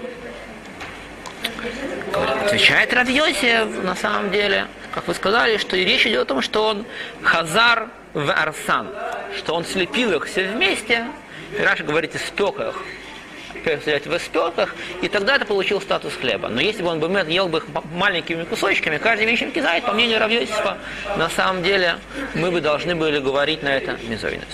Отвечает 2.14 2.94
Равьосев, 2.94 3.84
на 3.84 3.96
самом 3.96 4.32
деле, 4.32 4.68
как 4.94 5.06
вы 5.10 5.14
сказали, 5.14 5.58
что 5.58 5.75
речь 5.75 6.08
идет 6.08 6.22
о 6.22 6.25
том, 6.25 6.42
что 6.42 6.68
он 6.68 6.86
хазар 7.22 7.90
в 8.14 8.32
арсан, 8.32 8.88
что 9.36 9.54
он 9.54 9.66
слепил 9.66 10.14
их 10.14 10.28
все 10.28 10.48
вместе, 10.48 11.08
и 11.60 11.62
Раша 11.62 11.84
говорит, 11.84 12.16
испек 12.16 12.58
их, 12.58 12.82
взять 13.74 14.05
в 14.05 14.15
испеках, 14.15 14.75
и 15.01 15.07
тогда 15.07 15.36
это 15.36 15.45
получил 15.45 15.81
статус 15.81 16.13
хлеба. 16.13 16.48
Но 16.48 16.62
если 16.62 16.84
бы 16.84 16.89
он 16.89 17.00
бы 17.00 17.07
ел 17.27 17.48
бы 17.48 17.60
их 17.60 17.65
маленькими 17.93 18.43
кусочками, 18.43 18.98
каждый 18.98 19.25
меньше 19.25 19.50
кизает, 19.51 19.86
по 19.86 19.93
мнению 19.93 20.19
Равьосифа, 20.19 20.77
на 21.17 21.29
самом 21.29 21.63
деле 21.63 21.95
мы 22.34 22.51
бы 22.51 22.62
должны 22.62 22.95
были 22.95 23.19
говорить 23.19 23.63
на 23.63 23.69
это 23.69 23.98
мезойнес. 24.07 24.45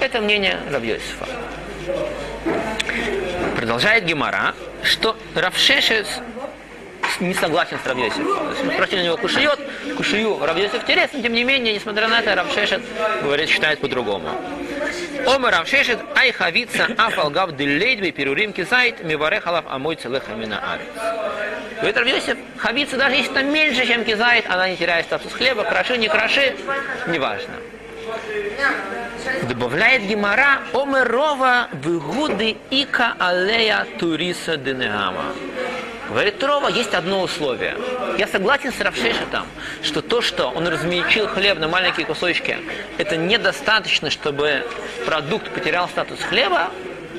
Это 0.00 0.20
мнение 0.20 0.58
Равьосифа. 0.70 1.26
Продолжает 3.56 4.04
Гемара, 4.04 4.54
что 4.82 5.16
Равшешес 5.34 6.06
не 7.20 7.34
согласен 7.34 7.78
с 7.82 7.86
Равьосифом. 7.86 8.24
То 8.24 8.72
спросили 8.72 9.00
у 9.00 9.04
него 9.04 9.16
кушает, 9.16 9.58
кушаю 9.96 10.38
Равьосиф 10.40 10.82
интересно, 10.82 11.22
тем 11.22 11.32
не 11.32 11.44
менее, 11.44 11.74
несмотря 11.74 12.08
на 12.08 12.20
это, 12.20 12.34
Равшешет 12.34 12.82
говорит, 13.22 13.48
считает 13.48 13.80
по-другому. 13.80 14.30
Омер 15.26 15.50
Равшешет, 15.50 15.98
ай 16.16 16.32
хавица 16.32 16.88
афалгав 16.96 17.56
дилейдби 17.56 18.10
перурим 18.10 18.52
кисайт 18.52 19.02
миварехалав 19.04 19.64
амой 19.68 19.96
целеха 19.96 20.32
мина 20.32 20.60
арец. 20.72 20.86
Говорит 21.76 21.96
Равьосиф, 21.96 22.36
хавица, 22.58 22.96
даже 22.96 23.16
если 23.16 23.32
там 23.32 23.52
меньше, 23.52 23.86
чем 23.86 24.04
кизайт, 24.04 24.44
она 24.48 24.68
не 24.68 24.76
теряет 24.76 25.06
статус 25.06 25.32
хлеба, 25.32 25.64
краши, 25.64 25.96
не 25.96 26.08
краши, 26.08 26.54
неважно. 27.06 27.54
Добавляет 29.42 30.02
Гимара 30.02 30.60
Омерова 30.72 31.68
выгуды 31.72 32.56
ика 32.70 33.14
алея 33.18 33.86
туриса 33.98 34.56
денегама. 34.56 35.32
Говорит 36.10 36.42
Рова, 36.42 36.66
есть 36.66 36.92
одно 36.92 37.22
условие. 37.22 37.76
Я 38.18 38.26
согласен 38.26 38.72
с 38.72 38.80
Равшешетом, 38.80 39.46
что 39.80 40.02
то, 40.02 40.20
что 40.20 40.48
он 40.48 40.66
размельчил 40.66 41.28
хлеб 41.28 41.60
на 41.60 41.68
маленькие 41.68 42.04
кусочки, 42.04 42.58
это 42.98 43.16
недостаточно, 43.16 44.10
чтобы 44.10 44.66
продукт 45.06 45.48
потерял 45.50 45.88
статус 45.88 46.20
хлеба. 46.20 46.70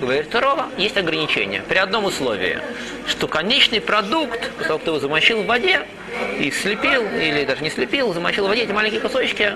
Говорит 0.02 0.36
Рова, 0.36 0.68
есть 0.78 0.98
ограничения. 0.98 1.64
При 1.70 1.78
одном 1.78 2.04
условии, 2.04 2.60
что 3.08 3.30
конечный 3.30 3.80
продукт, 3.80 4.52
после 4.52 4.68
того, 4.68 4.80
кто 4.80 4.92
его 4.92 5.00
замочил 5.00 5.44
в 5.44 5.46
воде 5.46 5.88
и 6.38 6.52
слепил, 6.52 7.06
или 7.06 7.46
даже 7.46 7.64
не 7.64 7.70
слепил, 7.70 8.14
замочил 8.14 8.46
в 8.46 8.50
воде 8.50 8.64
эти 8.64 8.72
маленькие 8.72 9.00
кусочки, 9.00 9.54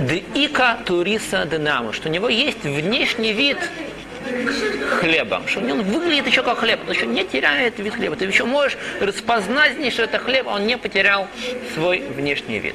Деика 0.00 0.78
туриса 0.86 1.44
денама, 1.44 1.92
что 1.92 2.08
у 2.08 2.12
него 2.12 2.30
есть 2.30 2.62
внешний 2.62 3.34
вид 3.34 3.58
хлеба, 5.02 5.42
что 5.46 5.60
он 5.60 5.82
выглядит 5.82 6.26
еще 6.28 6.42
как 6.42 6.58
хлеб, 6.58 6.80
но 6.86 6.92
еще 6.92 7.06
не 7.06 7.24
теряет 7.24 7.78
вид 7.78 7.94
хлеба. 7.94 8.14
Ты 8.14 8.24
еще 8.24 8.44
можешь 8.44 8.78
распознать, 9.00 9.92
что 9.92 10.04
это 10.04 10.18
хлеб, 10.18 10.46
а 10.48 10.54
он 10.54 10.66
не 10.66 10.78
потерял 10.78 11.26
свой 11.74 12.00
внешний 12.00 12.60
вид. 12.60 12.74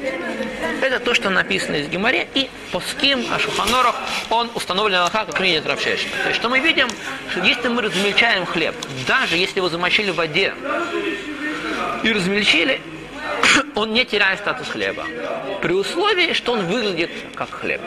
Это 0.82 1.00
то, 1.00 1.14
что 1.14 1.30
написано 1.30 1.78
из 1.78 1.88
Геморе, 1.88 2.28
и 2.36 2.50
по 2.72 2.82
ским, 2.82 3.26
а 3.34 3.40
Шуханорах, 3.40 3.96
он 4.30 4.52
установлен 4.56 4.98
Аллаха, 5.00 5.26
как 5.26 5.38
принят 5.38 5.66
Равшешин. 5.66 6.10
То 6.24 6.30
есть, 6.30 6.40
что 6.40 6.50
мы 6.50 6.60
видим, 6.60 6.88
что 7.32 7.40
если 7.40 7.70
мы 7.70 7.82
размельчаем 7.82 8.46
хлеб, 8.46 8.76
даже 9.08 9.38
если 9.38 9.60
его 9.60 9.70
замочили 9.70 10.12
в 10.12 10.16
воде 10.16 10.54
и 12.04 12.12
размельчили, 12.12 12.82
он 13.76 13.94
не 13.94 14.06
теряет 14.06 14.40
статус 14.40 14.68
хлеба. 14.68 15.06
При 15.62 15.74
условии, 15.74 16.34
что 16.34 16.54
он 16.54 16.66
выглядит 16.66 17.10
как 17.36 17.50
хлеб. 17.50 17.82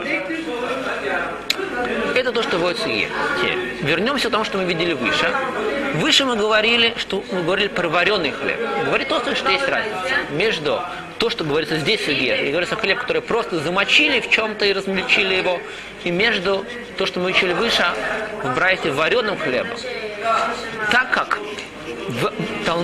Это 2.21 2.31
то, 2.31 2.43
что 2.43 2.59
будет 2.59 2.77
суе. 2.77 3.09
Вернемся 3.81 4.27
к 4.27 4.31
тому, 4.31 4.43
что 4.43 4.59
мы 4.59 4.65
видели 4.65 4.93
выше. 4.93 5.33
Выше 5.95 6.23
мы 6.23 6.35
говорили, 6.35 6.93
что 6.97 7.23
мы 7.31 7.41
говорили 7.41 7.67
про 7.67 7.89
вареный 7.89 8.29
хлеб. 8.29 8.59
Говорит 8.85 9.07
то, 9.07 9.33
что 9.33 9.49
есть 9.49 9.67
разница 9.67 10.17
между 10.29 10.83
то, 11.17 11.31
что 11.31 11.43
говорится 11.43 11.79
здесь 11.79 12.05
суе, 12.05 12.47
и 12.47 12.51
говорится 12.51 12.75
хлеб, 12.75 12.99
который 12.99 13.23
просто 13.23 13.57
замочили 13.57 14.19
в 14.19 14.29
чем-то 14.29 14.65
и 14.65 14.73
размельчили 14.73 15.33
его, 15.33 15.59
и 16.03 16.11
между 16.11 16.63
то, 16.99 17.07
что 17.07 17.19
мы 17.19 17.31
учили 17.31 17.53
выше, 17.53 17.87
в 18.43 18.53
брайте 18.53 18.91
вареным 18.91 19.35
хлебом. 19.39 19.75
Так 20.91 21.11
как 21.11 21.39
в 21.39 21.80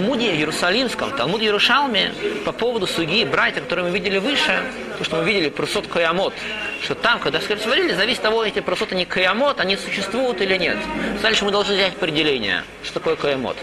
Талмуде 0.07 0.35
Иерусалимском, 0.35 1.11
Талмуде 1.11 1.47
Иерушалме 1.47 2.13
по 2.45 2.53
поводу 2.53 2.87
суги 2.87 3.25
братья, 3.25 3.59
которые 3.59 3.87
мы 3.87 3.91
видели 3.91 4.19
выше, 4.19 4.63
то, 4.97 5.03
что 5.03 5.17
мы 5.17 5.25
видели 5.25 5.49
просот 5.49 5.87
Каямот, 5.87 6.33
что 6.81 6.95
там, 6.95 7.19
когда 7.19 7.41
скажем, 7.41 7.65
сварили, 7.65 7.91
зависит 7.91 8.19
от 8.19 8.29
того, 8.29 8.45
эти 8.45 8.61
просоты 8.61 8.95
не 8.95 9.03
Каямот, 9.03 9.59
они 9.59 9.75
существуют 9.75 10.39
или 10.39 10.55
нет. 10.55 10.77
Дальше 11.21 11.43
мы 11.43 11.51
должны 11.51 11.75
взять 11.75 11.91
определение, 11.95 12.63
что 12.85 12.93
такое 12.93 13.17
Каямот. 13.17 13.57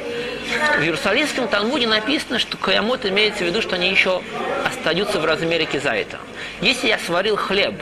В 0.78 0.82
Иерусалимском 0.82 1.48
Талмуде 1.48 1.86
написано, 1.86 2.38
что 2.38 2.58
Каямот 2.58 3.06
имеется 3.06 3.44
в 3.44 3.46
виду, 3.46 3.62
что 3.62 3.76
они 3.76 3.88
еще 3.88 4.20
остаются 4.66 5.20
в 5.20 5.24
размере 5.24 5.64
кизайта. 5.64 6.18
Если 6.60 6.88
я 6.88 6.98
сварил 6.98 7.36
хлеб, 7.36 7.72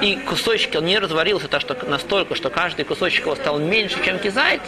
и 0.00 0.16
кусочки, 0.16 0.76
он 0.76 0.84
не 0.84 0.98
разварился 0.98 1.48
так, 1.48 1.60
что 1.60 1.76
настолько, 1.86 2.34
что 2.34 2.50
каждый 2.50 2.84
кусочек 2.84 3.22
его 3.24 3.34
стал 3.34 3.58
меньше, 3.58 4.02
чем 4.04 4.18
кизайт, 4.18 4.62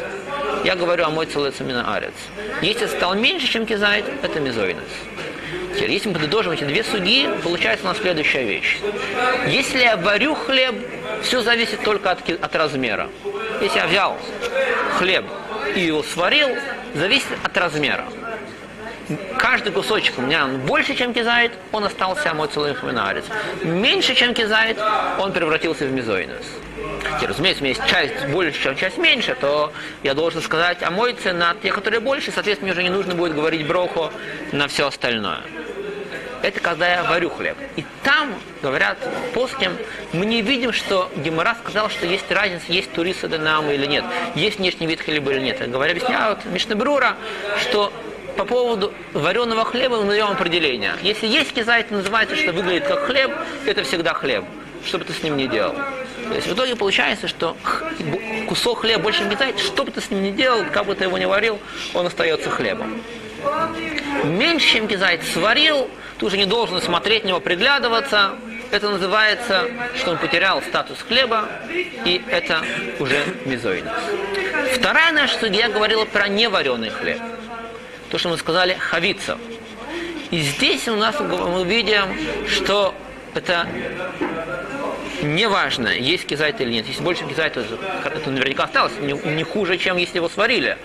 я 0.64 0.76
говорю 0.76 1.04
о 1.04 1.10
мой 1.10 1.26
целецамина 1.26 1.94
арец. 1.94 2.14
Если 2.62 2.86
стал 2.86 3.14
меньше, 3.14 3.46
чем 3.46 3.66
кизайт, 3.66 4.04
это 4.22 4.40
мезойнес. 4.40 4.82
Теперь, 5.74 5.92
если 5.92 6.08
мы 6.08 6.14
подытожим 6.14 6.52
эти 6.52 6.64
две 6.64 6.82
суги, 6.82 7.28
получается 7.42 7.84
у 7.84 7.88
нас 7.88 7.98
следующая 7.98 8.44
вещь. 8.44 8.78
Если 9.46 9.78
я 9.78 9.96
варю 9.96 10.34
хлеб, 10.34 10.74
все 11.22 11.42
зависит 11.42 11.82
только 11.84 12.10
от, 12.10 12.28
от 12.28 12.56
размера. 12.56 13.08
Если 13.60 13.78
я 13.78 13.86
взял 13.86 14.18
хлеб 14.98 15.24
и 15.74 15.80
его 15.80 16.02
сварил, 16.02 16.48
зависит 16.94 17.28
от 17.42 17.56
размера. 17.56 18.04
Каждый 19.38 19.72
кусочек 19.72 20.18
у 20.18 20.22
меня 20.22 20.46
больше, 20.46 20.94
чем 20.94 21.12
кизает, 21.12 21.52
он 21.72 21.84
остался 21.84 22.32
мой 22.34 22.48
целый 22.48 22.74
хминарец. 22.74 23.24
Меньше, 23.62 24.14
чем 24.14 24.34
кизает, 24.34 24.78
он 25.18 25.32
превратился 25.32 25.86
в. 25.86 25.90
Теперь, 27.16 27.28
разумеется, 27.28 27.62
у 27.62 27.64
меня 27.64 27.74
есть 27.76 27.90
часть 27.90 28.26
больше, 28.28 28.62
чем 28.62 28.76
часть 28.76 28.98
меньше, 28.98 29.36
то 29.40 29.72
я 30.02 30.14
должен 30.14 30.40
сказать 30.42 30.82
о 30.82 30.90
мойце 30.90 31.32
на 31.32 31.54
те, 31.54 31.72
которые 31.72 32.00
больше, 32.00 32.30
соответственно, 32.30 32.72
мне 32.72 32.72
уже 32.72 32.82
не 32.82 32.94
нужно 32.94 33.14
будет 33.14 33.34
говорить 33.34 33.66
броху 33.66 34.10
на 34.52 34.68
все 34.68 34.86
остальное. 34.86 35.40
Это 36.42 36.60
когда 36.60 36.88
я 36.88 37.02
варю 37.02 37.30
хлеб. 37.30 37.56
И 37.76 37.84
там, 38.02 38.34
говорят 38.62 38.96
плоским, 39.34 39.76
мы 40.12 40.24
не 40.24 40.40
видим, 40.40 40.72
что 40.72 41.10
Гемора 41.16 41.56
сказал, 41.62 41.90
что 41.90 42.06
есть 42.06 42.30
разница, 42.30 42.64
есть 42.68 42.92
туриса 42.92 43.28
денама 43.28 43.72
или 43.72 43.86
нет, 43.86 44.04
есть 44.34 44.58
внешний 44.58 44.86
вид 44.86 45.02
хлеба 45.02 45.32
или 45.32 45.40
нет. 45.40 45.70
Говоря, 45.70 45.92
объясняют 45.92 46.44
Мишнабрура, 46.46 47.16
что 47.60 47.92
по 48.36 48.44
поводу 48.44 48.92
вареного 49.12 49.64
хлеба 49.64 50.00
мы 50.00 50.06
даем 50.06 50.30
определение. 50.30 50.94
Если 51.02 51.26
есть 51.26 51.52
кизайт, 51.52 51.90
называется, 51.90 52.36
что 52.36 52.52
выглядит 52.52 52.86
как 52.86 53.06
хлеб, 53.06 53.30
это 53.66 53.82
всегда 53.82 54.14
хлеб, 54.14 54.44
что 54.84 54.98
бы 54.98 55.04
ты 55.04 55.12
с 55.12 55.22
ним 55.22 55.36
ни 55.36 55.46
делал. 55.46 55.74
То 56.28 56.34
есть 56.34 56.46
в 56.46 56.54
итоге 56.54 56.76
получается, 56.76 57.28
что 57.28 57.56
кусок 58.48 58.80
хлеба 58.80 59.02
больше 59.02 59.24
не 59.24 59.30
кизайт, 59.30 59.58
что 59.58 59.84
бы 59.84 59.90
ты 59.90 60.00
с 60.00 60.10
ним 60.10 60.22
ни 60.22 60.30
делал, 60.30 60.64
как 60.72 60.86
бы 60.86 60.94
ты 60.94 61.04
его 61.04 61.18
ни 61.18 61.24
варил, 61.24 61.58
он 61.94 62.06
остается 62.06 62.50
хлебом. 62.50 63.02
Меньше, 64.24 64.74
чем 64.74 64.86
кизайт 64.86 65.22
сварил, 65.24 65.88
ты 66.18 66.26
уже 66.26 66.36
не 66.36 66.46
должен 66.46 66.80
смотреть 66.80 67.24
на 67.24 67.28
него, 67.28 67.40
приглядываться. 67.40 68.32
Это 68.70 68.88
называется, 68.90 69.64
что 69.96 70.12
он 70.12 70.18
потерял 70.18 70.62
статус 70.62 70.98
хлеба, 71.02 71.48
и 72.04 72.22
это 72.28 72.62
уже 73.00 73.18
мизойнос. 73.44 73.92
Вторая 74.74 75.12
наша 75.12 75.38
судья 75.38 75.68
говорила 75.68 76.04
про 76.04 76.28
невареный 76.28 76.90
хлеб. 76.90 77.18
То, 78.10 78.18
что 78.18 78.28
мы 78.28 78.36
сказали, 78.38 78.74
хавицев. 78.74 79.38
И 80.30 80.40
здесь 80.40 80.86
у 80.88 80.96
нас 80.96 81.18
мы 81.18 81.64
видим, 81.64 82.04
что 82.48 82.94
это 83.34 83.66
не 85.22 85.46
важно, 85.48 85.88
есть 85.88 86.26
кизайт 86.26 86.60
или 86.60 86.70
нет. 86.70 86.86
Если 86.86 87.02
больше 87.02 87.24
кизайт, 87.24 87.54
то 87.54 87.60
это 87.60 88.30
наверняка 88.30 88.64
осталось. 88.64 88.92
Не, 89.00 89.12
не 89.12 89.44
хуже, 89.44 89.76
чем 89.76 89.96
если 89.96 90.16
его 90.16 90.28
сварили. 90.28 90.78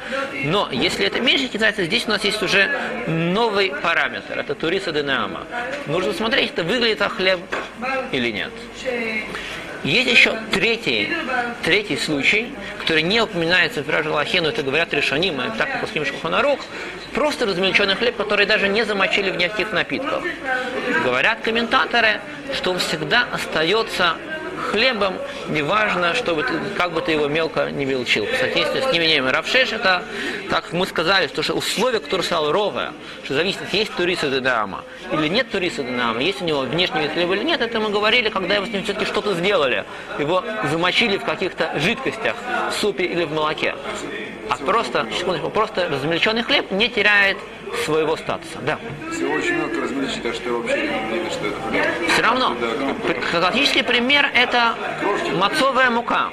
Но 0.44 0.70
если 0.72 1.06
это 1.06 1.20
меньше 1.20 1.48
кизайта, 1.48 1.86
здесь 1.86 2.06
у 2.06 2.10
нас 2.10 2.24
есть 2.24 2.42
уже 2.44 2.70
новый 3.08 3.70
параметр. 3.70 4.38
Это 4.38 4.56
туриса 4.56 4.92
денеама. 4.92 5.46
Нужно 5.88 6.14
смотреть, 6.14 6.52
это 6.52 6.64
выглядит 6.64 7.00
как 7.00 7.14
хлеб 7.14 7.40
или 8.12 8.32
нет. 8.32 8.52
Есть 9.86 10.10
еще 10.10 10.36
третий, 10.52 11.14
третий 11.64 11.96
случай, 11.96 12.52
который 12.80 13.04
не 13.04 13.22
упоминается 13.22 13.84
в 13.84 13.86
Пираже 13.86 14.10
Лахе, 14.10 14.42
но 14.42 14.50
это 14.50 14.64
говорят 14.64 14.92
решоним, 14.96 15.40
и 15.40 15.56
так 15.58 15.80
как 15.80 15.88
по 15.88 16.06
Шуханарух, 16.06 16.60
просто 17.14 17.46
размельченный 17.46 17.94
хлеб, 17.96 18.18
который 18.18 18.48
даже 18.48 18.68
не 18.68 18.84
замочили 18.84 19.30
в 19.30 19.36
никаких 19.36 19.72
напитках. 19.72 20.24
Говорят 21.04 21.42
комментаторы, 21.42 22.20
что 22.56 22.72
он 22.72 22.80
всегда 22.80 23.28
остается 23.32 24.16
хлебом, 24.56 25.16
неважно, 25.50 26.14
что 26.14 26.36
бы 26.36 26.44
ты, 26.44 26.54
как 26.78 26.92
бы 26.92 27.02
ты 27.02 27.12
его 27.12 27.28
мелко 27.28 27.72
не 27.72 27.86
мелчил. 27.86 28.26
В 28.26 28.36
соответствии 28.36 28.82
с 28.82 28.86
мнением 28.88 29.28
Равшеш, 29.28 29.74
это, 29.74 30.04
как 30.50 30.74
мы 30.74 30.86
сказали, 30.86 31.28
что 31.28 31.54
условие, 31.54 32.00
которое 32.00 32.24
сказал 32.24 32.52
Рове, 32.52 32.92
что 33.24 33.34
зависит, 33.34 33.62
есть 33.72 33.94
туриса 33.96 34.30
Денама 34.30 34.84
или 35.12 35.28
нет 35.28 35.52
туриса 35.52 35.84
Денама, 35.84 36.22
есть 36.22 36.42
у 36.42 36.46
него 36.46 36.62
внешний 36.62 37.02
вид 37.02 37.12
хлеба 37.14 37.36
или 37.36 37.44
нет, 37.44 37.62
это 37.62 37.80
мы 37.80 37.90
говорили, 37.90 38.30
когда 38.30 38.56
его 38.56 38.66
с 38.66 38.70
ним 38.70 38.84
все-таки 38.84 39.06
что-то 39.06 39.34
сделали. 39.34 39.86
Его 40.20 40.44
замочили 40.72 41.18
в 41.18 41.24
каких-то 41.24 41.78
жидкостях, 41.80 42.36
в 42.70 42.74
супе 42.74 43.06
или 43.06 43.26
в 43.26 43.32
молоке. 43.32 43.76
А 44.50 44.58
просто, 44.58 45.08
секундочку, 45.18 45.50
просто 45.50 45.90
размельченный 45.90 46.44
хлеб 46.44 46.72
не 46.72 46.90
теряет 46.90 47.38
своего 47.86 48.16
статуса. 48.18 48.58
Да. 48.62 48.78
Всего 49.12 49.34
очень 49.34 49.56
много 49.56 49.82
размельчить, 49.82 50.24
так 50.24 50.34
что 50.36 50.50
вообще 50.62 50.82
не 50.82 51.14
видно, 51.14 51.30
что 51.32 51.48
это 51.48 51.58
хлеб. 51.70 52.10
Все 52.12 52.22
равно, 52.22 52.56
Да, 52.60 53.14
классический 53.40 53.84
пример 53.84 54.30
это 54.34 54.76
мацовая 55.38 55.90
мука. 55.90 56.30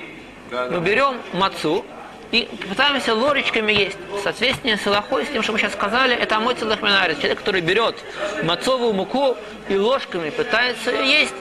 Да, 0.51 0.69
да. 0.69 0.77
Мы 0.79 0.85
берем 0.85 1.17
мацу 1.33 1.85
и 2.31 2.49
пытаемся 2.69 3.15
ложечками 3.15 3.73
есть. 3.73 3.99
В 4.11 4.21
соответствии 4.21 4.75
с 4.75 5.29
тем, 5.33 5.43
что 5.43 5.53
мы 5.53 5.59
сейчас 5.59 5.73
сказали, 5.73 6.15
это 6.15 6.37
амой 6.37 6.55
целых 6.55 6.81
минарис. 6.83 7.17
Человек, 7.19 7.39
который 7.39 7.61
берет 7.61 7.97
мацовую 8.43 8.93
муку 8.93 9.37
и 9.69 9.77
ложками 9.77 10.31
пытается 10.31 10.91
ее 10.91 11.21
есть, 11.21 11.35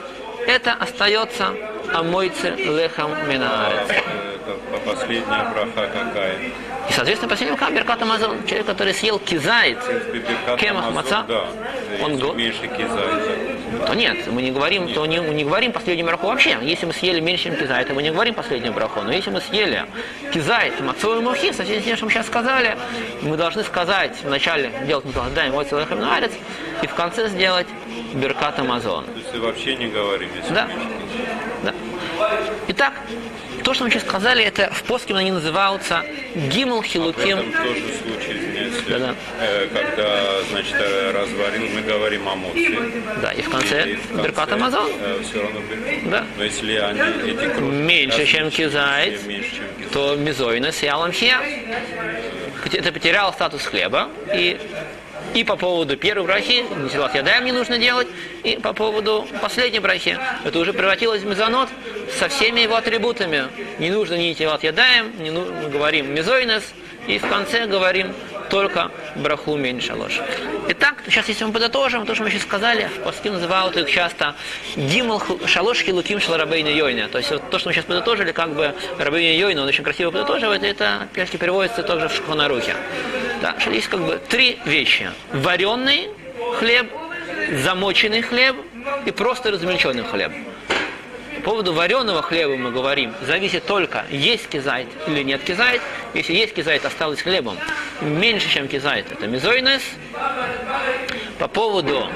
это 0.46 0.72
остается 0.72 1.54
амойцы 1.94 2.50
лехам 2.50 3.10
минарец. 3.28 3.88
Это 3.90 4.56
по- 4.70 4.90
последняя 4.90 5.50
браха 5.52 5.88
какая? 5.92 6.38
И, 6.92 6.94
соответственно, 6.94 7.30
последний 7.30 7.52
мука 7.52 7.70
Беркат 7.70 8.02
Амазон. 8.02 8.44
Человек, 8.46 8.66
который 8.66 8.92
съел 8.92 9.18
кизайт, 9.18 9.78
кемах 10.58 10.90
маца, 10.92 11.24
Да, 11.26 11.46
он 12.02 12.18
го- 12.18 12.34
меньше 12.34 12.68
кизайта. 12.68 13.86
то 13.86 13.94
нет, 13.94 14.26
мы 14.26 14.42
не 14.42 14.50
говорим, 14.50 14.92
то 14.92 15.06
не, 15.06 15.16
не 15.16 15.44
говорим 15.44 15.72
последнюю 15.72 16.06
браху 16.06 16.26
вообще. 16.26 16.58
Если 16.60 16.84
мы 16.84 16.92
съели 16.92 17.20
меньше, 17.20 17.44
чем 17.44 17.56
кизайт, 17.56 17.88
мы 17.94 18.02
не 18.02 18.10
говорим 18.10 18.34
последнюю 18.34 18.74
браху. 18.74 19.00
Но 19.00 19.10
если 19.10 19.30
мы 19.30 19.40
съели 19.40 19.86
кизайт, 20.34 20.78
мацовый 20.82 21.22
мухи, 21.22 21.50
со 21.52 21.64
всем 21.64 21.82
тем, 21.82 21.96
что 21.96 22.04
мы 22.04 22.10
сейчас 22.12 22.26
сказали, 22.26 22.76
мы 23.22 23.38
должны 23.38 23.62
сказать 23.64 24.14
вначале 24.22 24.70
делать 24.86 25.06
мой 25.50 25.64
целый 25.64 25.86
хаминарец, 25.86 26.32
и 26.82 26.86
в 26.86 26.94
конце 26.94 27.26
сделать 27.28 27.68
беркат 28.12 28.58
Амазон. 28.58 29.06
То 29.06 29.12
есть 29.18 29.34
вообще 29.38 29.76
не 29.76 29.86
говорим, 29.86 30.28
если 30.36 30.52
Да. 30.52 30.68
Да. 31.62 31.72
Итак, 32.68 32.92
то, 33.64 33.74
что 33.74 33.84
мы 33.84 33.90
сейчас 33.90 34.02
сказали, 34.02 34.42
это 34.44 34.70
в 34.72 34.82
поске 34.84 35.14
они 35.14 35.30
называются 35.30 36.02
гимл 36.34 36.80
В 36.82 36.84
хилуким. 36.86 37.38
этом 37.38 37.52
тоже 37.52 37.80
случай, 38.02 38.32
извиняюсь, 38.38 38.74
Да-да. 38.88 39.14
э, 39.40 39.68
когда, 39.72 40.42
значит, 40.50 40.74
э, 40.78 41.10
разварил, 41.12 41.68
мы 41.74 41.80
говорим 41.82 42.28
о 42.28 42.34
моце. 42.36 42.70
Да, 43.20 43.32
и 43.32 43.42
в 43.42 43.50
конце 43.50 43.90
И 43.90 43.94
в 43.96 44.08
конце, 44.08 44.22
беркат 44.24 44.52
Амазон. 44.52 44.90
э, 45.00 45.20
все 45.22 45.42
равно 45.42 45.60
беркат. 45.60 46.10
Да. 46.10 46.24
Но 46.38 46.44
если 46.44 46.76
они, 46.76 47.00
эти 47.30 47.36
крошки 47.46 47.60
Меньше, 47.62 48.26
чем 48.26 48.50
кизайт, 48.50 49.26
меньше, 49.26 49.50
чем 49.50 49.64
кизайт. 49.76 49.92
то 49.92 50.16
мизойна 50.16 50.72
с 50.72 50.82
яламхия. 50.82 51.38
Это 52.72 52.92
потерял 52.92 53.32
статус 53.32 53.62
хлеба. 53.64 54.08
И, 54.34 54.58
и 55.34 55.44
по 55.44 55.56
поводу 55.56 55.96
первой 55.96 56.26
брахи, 56.26 56.64
ничего 56.76 57.08
ядаем 57.12 57.44
не 57.44 57.52
нужно 57.52 57.78
делать, 57.78 58.08
и 58.44 58.56
по 58.56 58.72
поводу 58.72 59.26
последней 59.40 59.80
брахи, 59.80 60.18
это 60.44 60.58
уже 60.58 60.72
превратилось 60.72 61.22
в 61.22 61.26
мезонот 61.26 61.68
со 62.18 62.28
всеми 62.28 62.60
его 62.60 62.76
атрибутами. 62.76 63.46
Не 63.78 63.90
нужно 63.90 64.14
ни 64.14 64.32
тилат 64.34 64.62
ядаем, 64.62 65.12
не 65.22 65.30
ну, 65.30 65.46
мы 65.62 65.68
говорим 65.68 66.14
мизойнес, 66.14 66.62
и 67.06 67.18
в 67.18 67.26
конце 67.26 67.66
говорим 67.66 68.14
только 68.50 68.90
браху 69.16 69.56
меньше 69.56 69.94
ложь. 69.94 70.20
Итак, 70.68 70.96
сейчас 71.06 71.26
если 71.28 71.44
мы 71.44 71.52
подытожим, 71.52 72.04
то, 72.04 72.14
что 72.14 72.24
мы 72.24 72.30
сейчас 72.30 72.42
сказали, 72.42 72.84
в 72.84 73.00
Паске 73.00 73.30
называют 73.30 73.76
их 73.76 73.90
часто 73.90 74.34
гимл 74.76 75.18
ху- 75.18 75.40
шалош 75.46 75.80
хилуким 75.80 76.20
шаларабейна 76.20 76.68
йойна. 76.68 77.08
То 77.08 77.18
есть 77.18 77.30
вот 77.30 77.50
то, 77.50 77.58
что 77.58 77.70
мы 77.70 77.74
сейчас 77.74 77.86
подытожили, 77.86 78.32
как 78.32 78.54
бы 78.54 78.74
рабейна 78.98 79.34
йойна, 79.36 79.62
он 79.62 79.68
очень 79.68 79.82
красиво 79.82 80.10
подытоживает, 80.10 80.62
это, 80.62 81.08
опять-таки, 81.10 81.38
переводится 81.38 81.82
также 81.82 82.08
в 82.08 82.14
Шуханарухе. 82.14 82.76
Да, 83.42 83.56
что 83.58 83.72
есть 83.72 83.88
как 83.88 84.00
бы 84.00 84.20
три 84.28 84.60
вещи. 84.64 85.10
Вареный 85.32 86.08
хлеб, 86.60 86.86
замоченный 87.64 88.22
хлеб 88.22 88.54
и 89.04 89.10
просто 89.10 89.50
размельченный 89.50 90.04
хлеб. 90.04 90.30
По 91.38 91.50
поводу 91.50 91.72
вареного 91.72 92.22
хлеба 92.22 92.56
мы 92.56 92.70
говорим, 92.70 93.12
зависит 93.26 93.66
только, 93.66 94.04
есть 94.10 94.48
кизайт 94.48 94.86
или 95.08 95.24
нет 95.24 95.42
кизайт. 95.42 95.82
Если 96.14 96.34
есть 96.34 96.54
кизайт, 96.54 96.84
осталось 96.84 97.20
хлебом. 97.20 97.58
Меньше, 98.00 98.48
чем 98.48 98.68
кизайт, 98.68 99.10
это 99.10 99.26
мизойнес. 99.26 99.82
По 101.40 101.48
поводу 101.48 102.08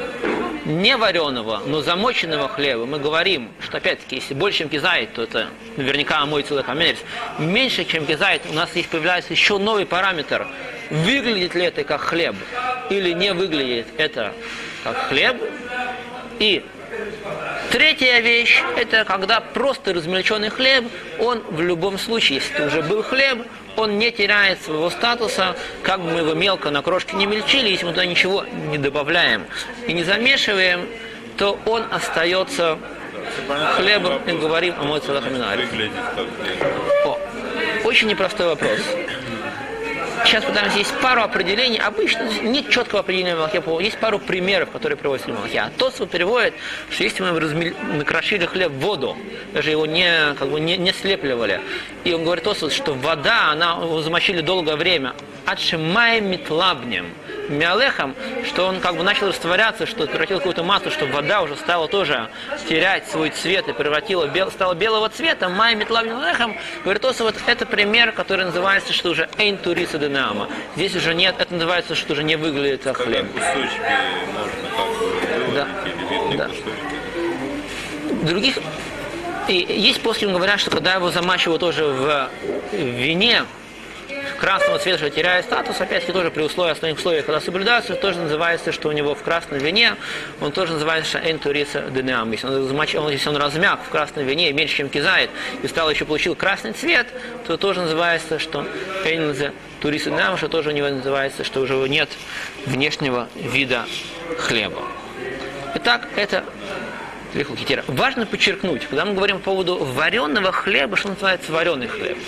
невареного, 0.65 1.63
но 1.67 1.83
замоченного 1.83 2.49
хлеба 2.49 2.87
мы 2.87 3.01
говорим, 3.01 3.51
что 3.65 3.79
опять-таки, 3.79 4.17
если 4.17 4.35
больше, 4.35 4.59
чем 4.59 4.69
кизайт, 4.69 5.13
то 5.15 5.25
это 5.25 5.49
наверняка 5.77 6.25
мой 6.25 6.45
целый 6.45 6.63
хамерец. 6.63 6.99
Меньше, 7.41 7.85
чем 7.85 8.07
кизайт, 8.07 8.43
у 8.49 8.53
нас 8.53 8.77
есть 8.77 8.89
появляется 8.91 9.33
еще 9.33 9.59
новый 9.59 9.87
параметр. 9.87 10.47
Выглядит 10.91 11.55
ли 11.55 11.65
это 11.65 11.85
как 11.85 12.01
хлеб 12.01 12.37
или 12.91 13.13
не 13.13 13.33
выглядит 13.33 13.87
это 13.97 14.33
как 14.85 15.09
хлеб. 15.09 15.37
И 16.39 16.65
Третья 17.71 18.21
вещь– 18.21 18.63
это 18.77 19.05
когда 19.05 19.41
просто 19.41 19.93
размельченный 19.93 20.51
хлеб, 20.51 20.85
он 21.19 21.43
в 21.51 21.61
любом 21.61 21.99
случае, 21.99 22.37
если 22.39 22.55
это 22.55 22.67
уже 22.67 22.83
был 22.83 23.03
хлеб, 23.03 23.39
он 23.77 23.99
не 23.99 24.11
теряет 24.13 24.63
своего 24.63 24.89
статуса, 24.89 25.57
как 25.83 26.01
бы 26.01 26.11
мы 26.11 26.21
его 26.21 26.35
мелко 26.35 26.71
на 26.71 26.81
крошки 26.83 27.15
не 27.15 27.27
мельчили, 27.27 27.69
если 27.69 27.85
мы 27.85 27.91
туда 27.93 28.07
ничего 28.07 28.45
не 28.71 28.79
добавляем 28.79 29.47
и 29.87 29.93
не 29.93 30.05
замешиваем, 30.05 30.87
то 31.37 31.59
он 31.67 31.85
остается 31.91 32.79
хлебом 33.77 34.23
и 34.27 34.33
говорим 34.33 34.75
о 34.79 34.85
мой 34.85 35.01
целахаминаре. 35.01 35.67
Выглядит 35.67 35.93
как 36.15 36.15
хлеб. 36.15 36.73
О, 37.05 37.19
очень 37.85 38.09
непростой 38.09 38.47
вопрос. 38.47 38.81
Сейчас 40.25 40.45
пытаемся, 40.45 40.79
есть 40.79 40.95
пару 41.01 41.23
определений, 41.23 41.79
обычно 41.79 42.29
нет 42.43 42.69
четкого 42.71 43.01
определения 43.01 43.35
в 43.35 43.39
Малахе, 43.39 43.63
есть 43.81 43.99
пару 43.99 44.19
примеров, 44.19 44.71
которые 44.71 44.97
приводятся 44.97 45.31
в 45.31 45.35
Малахе. 45.35 45.61
А 45.61 45.71
тот, 45.77 45.95
переводит, 46.11 46.55
что 46.91 47.05
если 47.05 47.23
мы 47.23 47.39
размель- 47.39 47.77
накрошили 47.95 48.47
хлеб 48.47 48.73
в 48.73 48.79
воду, 48.79 49.17
даже 49.53 49.71
его 49.71 49.87
не, 49.87 50.35
как 50.39 50.49
бы 50.49 50.61
не, 50.61 50.77
не 50.77 50.93
слепливали, 50.93 51.61
и 52.05 52.13
он 52.13 52.25
говорит 52.25 52.45
Тосфот, 52.45 52.73
что 52.73 52.95
вода, 52.95 53.51
она 53.51 53.73
его 53.73 54.03
замочили 54.03 54.41
долгое 54.41 54.77
время, 54.77 55.15
отшимай 55.47 56.21
метлабнем, 56.21 57.15
миалехом, 57.49 58.15
что 58.45 58.67
он 58.67 58.81
как 58.81 58.97
бы 58.97 59.05
начал 59.05 59.29
растворяться, 59.29 59.87
что 59.87 60.07
превратил 60.07 60.39
какую-то 60.39 60.65
массу, 60.65 60.91
что 60.91 61.07
вода 61.07 61.43
уже 61.43 61.57
стала 61.57 61.87
тоже 61.89 62.29
терять 62.69 63.09
свой 63.09 63.31
цвет 63.31 63.69
и 63.69 63.73
превратила, 63.73 64.27
бел, 64.27 64.51
стала 64.51 64.75
белого 64.75 65.09
цвета, 65.09 65.49
май 65.49 65.75
метлабнем 65.77 66.19
миалехом, 66.19 66.57
говорит 66.83 67.03
Тосфот, 67.03 67.37
это 67.47 67.65
пример, 67.67 68.13
который 68.13 68.45
называется, 68.47 68.93
что 68.93 69.11
уже 69.11 69.29
эйн 69.39 69.57
туриса 69.59 69.99
денама. 69.99 70.49
Здесь 70.75 70.97
уже 70.97 71.15
нет, 71.15 71.37
это 71.39 71.55
называется, 71.55 71.95
что 71.95 72.13
уже 72.15 72.25
не 72.25 72.37
выглядит 72.37 72.83
как 72.83 72.97
хлеб. 72.99 73.27
кусочки 73.33 73.81
можно 74.35 74.51
как 75.29 75.47
бы 75.47 75.53
Да. 75.55 75.69
или 76.29 76.37
Да. 76.37 76.45
кусочки. 76.47 78.27
других 78.27 78.59
и 79.49 79.55
есть 79.55 80.01
после 80.03 80.27
говорят, 80.27 80.59
что 80.59 80.71
когда 80.73 80.95
его 80.95 81.11
замачивают 81.11 81.61
тоже 81.61 81.85
в 81.85 82.29
вине 82.73 83.45
красного 84.37 84.79
цвета, 84.79 85.11
теряет 85.11 85.45
статус, 85.45 85.81
опять-таки 85.81 86.13
тоже 86.13 86.31
при 86.31 86.43
условии 86.43 86.73
основных 86.73 86.99
условиях, 86.99 87.27
когда 87.27 87.41
соблюдаются, 87.41 87.95
тоже 87.95 88.19
называется, 88.19 88.73
что 88.73 88.89
у 88.89 88.93
него 88.93 89.15
в 89.15 89.23
красном 89.23 89.59
вине, 89.59 89.97
он 90.41 90.53
тоже 90.53 90.73
называется 90.73 91.19
энтуриса 91.19 91.83
денеам. 91.91 92.31
Если 92.33 92.47
он, 92.47 92.69
замочил, 92.69 93.09
если 93.09 93.29
он 93.29 93.37
размяк 93.37 93.81
в 93.85 93.89
красном 93.89 94.27
вине 94.27 94.53
меньше, 94.53 94.77
чем 94.77 94.89
кизает, 94.89 95.31
и 95.63 95.69
стал 95.69 95.91
еще 95.91 96.05
получил 96.05 96.35
красный 96.35 96.73
цвет, 96.73 97.07
то 97.47 97.57
тоже 97.57 97.83
называется, 97.83 98.39
что 98.39 98.67
энтуриса 99.05 99.53
туриса 99.81 100.11
денеам, 100.11 100.37
что 100.37 100.49
тоже 100.49 100.71
у 100.71 100.73
него 100.73 100.89
называется, 100.89 101.45
что 101.45 101.61
уже 101.61 101.75
нет 101.89 102.09
внешнего 102.65 103.29
вида 103.35 103.87
хлеба. 104.39 104.83
Итак, 105.75 106.09
это 106.17 106.45
Лихукитера. 107.35 107.85
Важно 107.87 108.27
подчеркнуть, 108.27 108.87
когда 108.87 109.05
мы 109.05 109.15
говорим 109.15 109.39
по 109.39 109.45
поводу 109.45 109.77
вареного 109.77 110.53
хлеба, 110.53 110.97
что 110.97 111.09
называется 111.11 111.53
вареный 111.53 111.87
хлеб. 111.87 112.19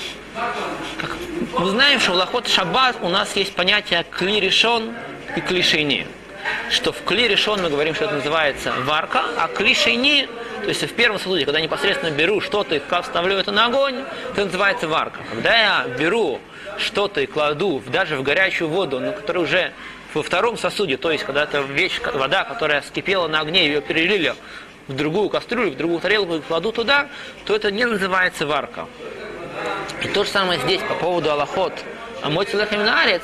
Как 1.01 1.17
мы 1.57 1.71
знаем, 1.71 2.01
что 2.01 2.13
в 2.13 2.17
Лохот 2.17 2.49
Шаббат 2.49 2.97
у 3.01 3.09
нас 3.09 3.35
есть 3.37 3.55
понятие 3.55 4.05
кли 4.11 4.41
решен 4.41 4.95
и 5.37 5.41
кли 5.41 5.63
шейни. 5.63 6.07
Что 6.71 6.93
в 6.93 7.03
кли 7.03 7.29
решен 7.29 7.63
мы 7.63 7.71
говорим, 7.71 7.95
что 7.95 8.05
это 8.05 8.15
называется 8.15 8.73
варка, 8.85 9.23
а 9.37 9.49
кли 9.49 9.75
шейни, 9.75 10.29
то 10.63 10.69
есть 10.69 10.83
в 10.83 10.95
первом 10.95 11.19
случае, 11.19 11.47
когда 11.47 11.59
я 11.59 11.65
непосредственно 11.65 12.11
беру 12.11 12.41
что-то 12.41 12.77
и 12.77 12.79
как 12.79 13.07
ставлю 13.07 13.37
это 13.37 13.53
на 13.53 13.67
огонь, 13.67 13.97
это 14.33 14.45
называется 14.45 14.89
варка. 14.89 15.21
Когда 15.31 15.57
я 15.57 15.87
беру 15.99 16.41
что-то 16.79 17.21
и 17.21 17.27
кладу 17.27 17.83
даже 17.87 18.17
в 18.17 18.23
горячую 18.23 18.69
воду, 18.69 19.01
но 19.01 19.13
которая 19.13 19.45
уже 19.45 19.73
во 20.15 20.23
втором 20.23 20.57
сосуде, 20.57 20.97
то 20.97 21.11
есть 21.11 21.25
когда 21.25 21.45
это 21.45 21.61
вещь, 21.61 22.01
вода, 22.15 22.45
которая 22.45 22.83
скипела 22.83 23.29
на 23.29 23.41
огне, 23.41 23.67
ее 23.67 23.81
перелили 23.81 24.35
в 24.87 24.95
другую 24.95 25.29
кастрюлю, 25.29 25.73
в 25.73 25.77
другую 25.77 26.01
тарелку 26.01 26.37
и 26.37 26.41
кладу 26.41 26.73
туда, 26.73 27.09
то 27.45 27.55
это 27.55 27.71
не 27.71 27.85
называется 27.85 28.47
варка. 28.47 28.87
И 30.03 30.09
то 30.09 30.25
же 30.25 30.31
самое 30.31 30.61
здесь 30.61 30.81
по 30.83 30.95
поводу 30.95 31.31
Аллахот. 31.31 31.73
А 32.23 32.31
мой 32.31 32.47
целехаминарец, 32.47 33.23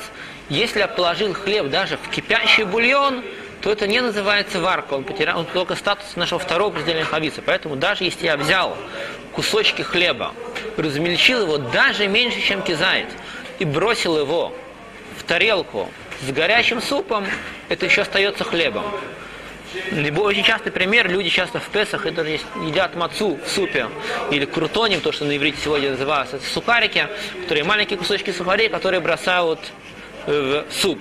если 0.49 0.79
я 0.79 0.87
положил 0.87 1.33
хлеб 1.33 1.69
даже 1.69 1.97
в 1.97 2.09
кипящий 2.09 2.63
бульон, 2.63 3.23
то 3.61 3.71
это 3.71 3.87
не 3.87 3.99
называется 3.99 4.61
варка. 4.61 4.93
Он 4.93 5.03
потерял 5.03 5.39
он 5.39 5.45
только 5.45 5.75
статус 5.75 6.15
нашего 6.15 6.39
второго 6.39 6.71
определения 6.71 7.03
хавица. 7.03 7.41
Поэтому 7.43 7.75
даже 7.75 8.03
если 8.03 8.25
я 8.25 8.37
взял 8.37 8.77
кусочки 9.31 9.81
хлеба, 9.81 10.33
размельчил 10.77 11.41
его 11.41 11.57
даже 11.57 12.07
меньше, 12.07 12.41
чем 12.41 12.61
кизает, 12.61 13.07
и 13.59 13.65
бросил 13.65 14.17
его 14.17 14.53
в 15.17 15.23
тарелку 15.23 15.89
с 16.21 16.31
горячим 16.31 16.81
супом, 16.81 17.25
это 17.69 17.85
еще 17.85 18.01
остается 18.01 18.43
хлебом. 18.43 18.85
Очень 20.17 20.43
частый 20.43 20.71
пример, 20.71 21.09
люди 21.09 21.29
часто 21.29 21.59
в 21.59 21.69
Песах 21.69 22.05
это 22.05 22.23
едят 22.23 22.95
мацу 22.95 23.39
в 23.43 23.49
супе 23.49 23.87
или 24.31 24.45
крутоним, 24.45 25.01
то, 25.01 25.11
что 25.11 25.25
на 25.25 25.37
иврите 25.37 25.57
сегодня 25.63 25.91
называется, 25.91 26.37
это 26.37 26.45
сухарики, 26.45 27.07
которые 27.43 27.63
маленькие 27.63 27.97
кусочки 27.97 28.31
сухарей, 28.31 28.69
которые 28.69 28.99
бросают 28.99 29.59
в 30.25 30.65
суп. 30.71 30.99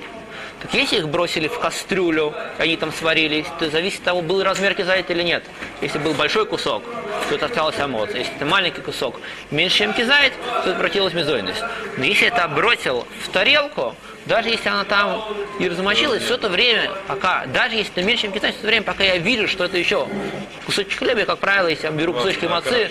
Так 0.60 0.72
если 0.72 0.96
их 0.96 1.08
бросили 1.08 1.46
в 1.46 1.58
кастрюлю, 1.58 2.34
они 2.58 2.76
там 2.76 2.92
сварились, 2.92 3.46
то 3.58 3.68
зависит 3.68 3.98
от 3.98 4.04
того, 4.04 4.22
был 4.22 4.42
размер 4.42 4.74
кизайт 4.74 5.10
или 5.10 5.22
нет. 5.22 5.44
Если 5.82 5.98
был 5.98 6.14
большой 6.14 6.46
кусок, 6.46 6.82
то 7.38 7.46
осталось 7.46 7.79
амоц. 7.79 8.11
Если 8.14 8.35
это 8.35 8.46
маленький 8.46 8.81
кусок, 8.81 9.20
меньше, 9.50 9.79
чем 9.79 9.92
кизайт, 9.92 10.33
то 10.42 10.70
это 10.70 10.74
превратилась 10.74 11.14
мезойность. 11.14 11.62
Но 11.96 12.05
если 12.05 12.29
это 12.29 12.46
бросил 12.48 13.07
в 13.24 13.29
тарелку, 13.29 13.94
даже 14.27 14.48
если 14.48 14.68
она 14.68 14.85
там 14.85 15.24
и 15.59 15.68
размочилась, 15.68 16.22
все 16.22 16.35
это 16.35 16.48
время, 16.48 16.90
пока, 17.07 17.44
даже 17.46 17.77
если 17.77 17.92
это 17.92 18.03
меньше, 18.03 18.22
чем 18.22 18.33
кизайт, 18.33 18.55
все 18.55 18.61
это 18.61 18.68
время, 18.68 18.83
пока 18.85 19.05
я 19.05 19.18
вижу, 19.18 19.48
что 19.48 19.64
это 19.64 19.77
еще 19.77 20.09
кусочек 20.64 20.98
хлеба, 20.98 21.20
я, 21.20 21.27
как 21.27 21.38
правило, 21.38 21.68
если 21.68 21.87
я 21.87 21.92
беру 21.92 22.14
кусочки 22.14 22.46
мацы, 22.46 22.90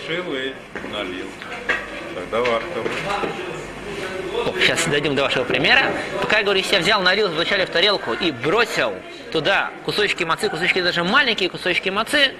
налил. 0.92 1.26
Тогда 2.16 2.40
варка. 2.40 2.84
Сейчас 4.60 4.86
дойдем 4.88 5.16
до 5.16 5.24
вашего 5.24 5.44
примера. 5.44 5.92
Пока 6.22 6.38
я 6.38 6.44
говорю, 6.44 6.60
если 6.60 6.76
я 6.76 6.82
взял, 6.82 7.02
налил 7.02 7.30
вначале 7.30 7.66
в 7.66 7.70
тарелку 7.70 8.14
и 8.14 8.32
бросил 8.32 8.94
туда. 9.34 9.72
Кусочки 9.84 10.24
мацы, 10.24 10.48
кусочки 10.48 10.82
даже 10.82 11.04
маленькие 11.04 11.50
кусочки 11.50 11.90
мацы, 11.90 12.34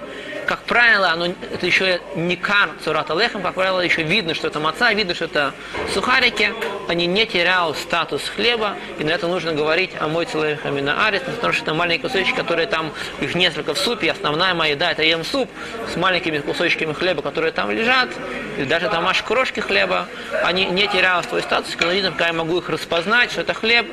как 0.46 0.60
правило, 0.62 1.10
оно, 1.10 1.26
это 1.26 1.66
еще 1.66 2.00
не 2.14 2.36
кар 2.36 2.70
цурата 2.84 3.14
лехом, 3.14 3.42
как 3.42 3.54
правило, 3.54 3.80
еще 3.80 4.02
видно, 4.02 4.34
что 4.34 4.46
это 4.46 4.60
маца, 4.60 4.92
видно, 4.92 5.14
что 5.14 5.24
это 5.24 5.52
сухарики, 5.92 6.52
они 6.88 7.06
не 7.06 7.26
теряют 7.26 7.76
статус 7.78 8.22
хлеба, 8.28 8.76
и 8.98 9.04
на 9.04 9.10
это 9.10 9.26
нужно 9.26 9.52
говорить 9.52 9.90
о 9.98 10.06
мой 10.06 10.24
целехами 10.26 10.80
на 10.80 10.94
потому 10.94 11.52
что 11.52 11.62
это 11.64 11.74
маленькие 11.74 12.08
кусочки, 12.08 12.36
которые 12.36 12.68
там, 12.68 12.92
их 13.20 13.34
несколько 13.34 13.74
в 13.74 13.78
супе, 13.78 14.12
основная 14.12 14.54
моя 14.54 14.74
еда 14.74 14.92
это 14.92 15.02
ем 15.02 15.24
суп 15.24 15.50
с 15.92 15.96
маленькими 15.96 16.38
кусочками 16.38 16.92
хлеба, 16.92 17.22
которые 17.22 17.52
там 17.52 17.70
лежат, 17.70 18.10
и 18.56 18.64
даже 18.64 18.88
там 18.88 19.06
аж 19.08 19.22
крошки 19.22 19.60
хлеба, 19.60 20.06
они 20.44 20.66
не 20.66 20.86
теряют 20.86 21.26
свой 21.26 21.42
статус, 21.42 21.74
когда 21.74 21.92
видно, 21.92 22.12
пока 22.12 22.28
я 22.28 22.32
могу 22.32 22.58
их 22.58 22.68
распознать, 22.68 23.32
что 23.32 23.40
это 23.40 23.54
хлеб, 23.54 23.86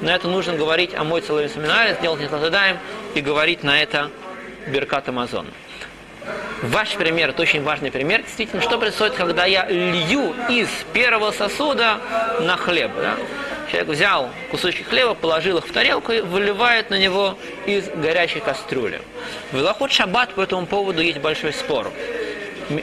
на 0.00 0.14
это 0.14 0.28
нужно 0.28 0.54
говорить 0.54 0.94
о 0.94 1.04
мой 1.04 1.20
целый 1.20 1.48
семинаре, 1.48 1.94
сделать 1.94 2.20
не 2.20 2.28
задаем 2.28 2.78
и 3.14 3.20
говорить 3.20 3.62
на 3.62 3.80
это 3.80 4.10
Беркат 4.66 5.08
Амазон. 5.08 5.46
Ваш 6.62 6.94
пример, 6.94 7.30
это 7.30 7.42
очень 7.42 7.62
важный 7.62 7.90
пример, 7.90 8.22
действительно, 8.22 8.62
что 8.62 8.78
происходит, 8.78 9.14
когда 9.14 9.44
я 9.44 9.66
лью 9.66 10.34
из 10.48 10.68
первого 10.92 11.30
сосуда 11.30 11.98
на 12.40 12.56
хлеб. 12.56 12.90
Да? 12.96 13.14
Человек 13.70 13.88
взял 13.88 14.30
кусочки 14.50 14.82
хлеба, 14.82 15.14
положил 15.14 15.58
их 15.58 15.66
в 15.66 15.72
тарелку 15.72 16.12
и 16.12 16.20
выливает 16.20 16.90
на 16.90 16.98
него 16.98 17.36
из 17.66 17.88
горячей 17.88 18.40
кастрюли. 18.40 19.02
В 19.52 19.58
Илохот 19.58 19.92
Шаббат 19.92 20.34
по 20.34 20.40
этому 20.40 20.66
поводу 20.66 21.02
есть 21.02 21.18
большой 21.18 21.52
спор. 21.52 21.92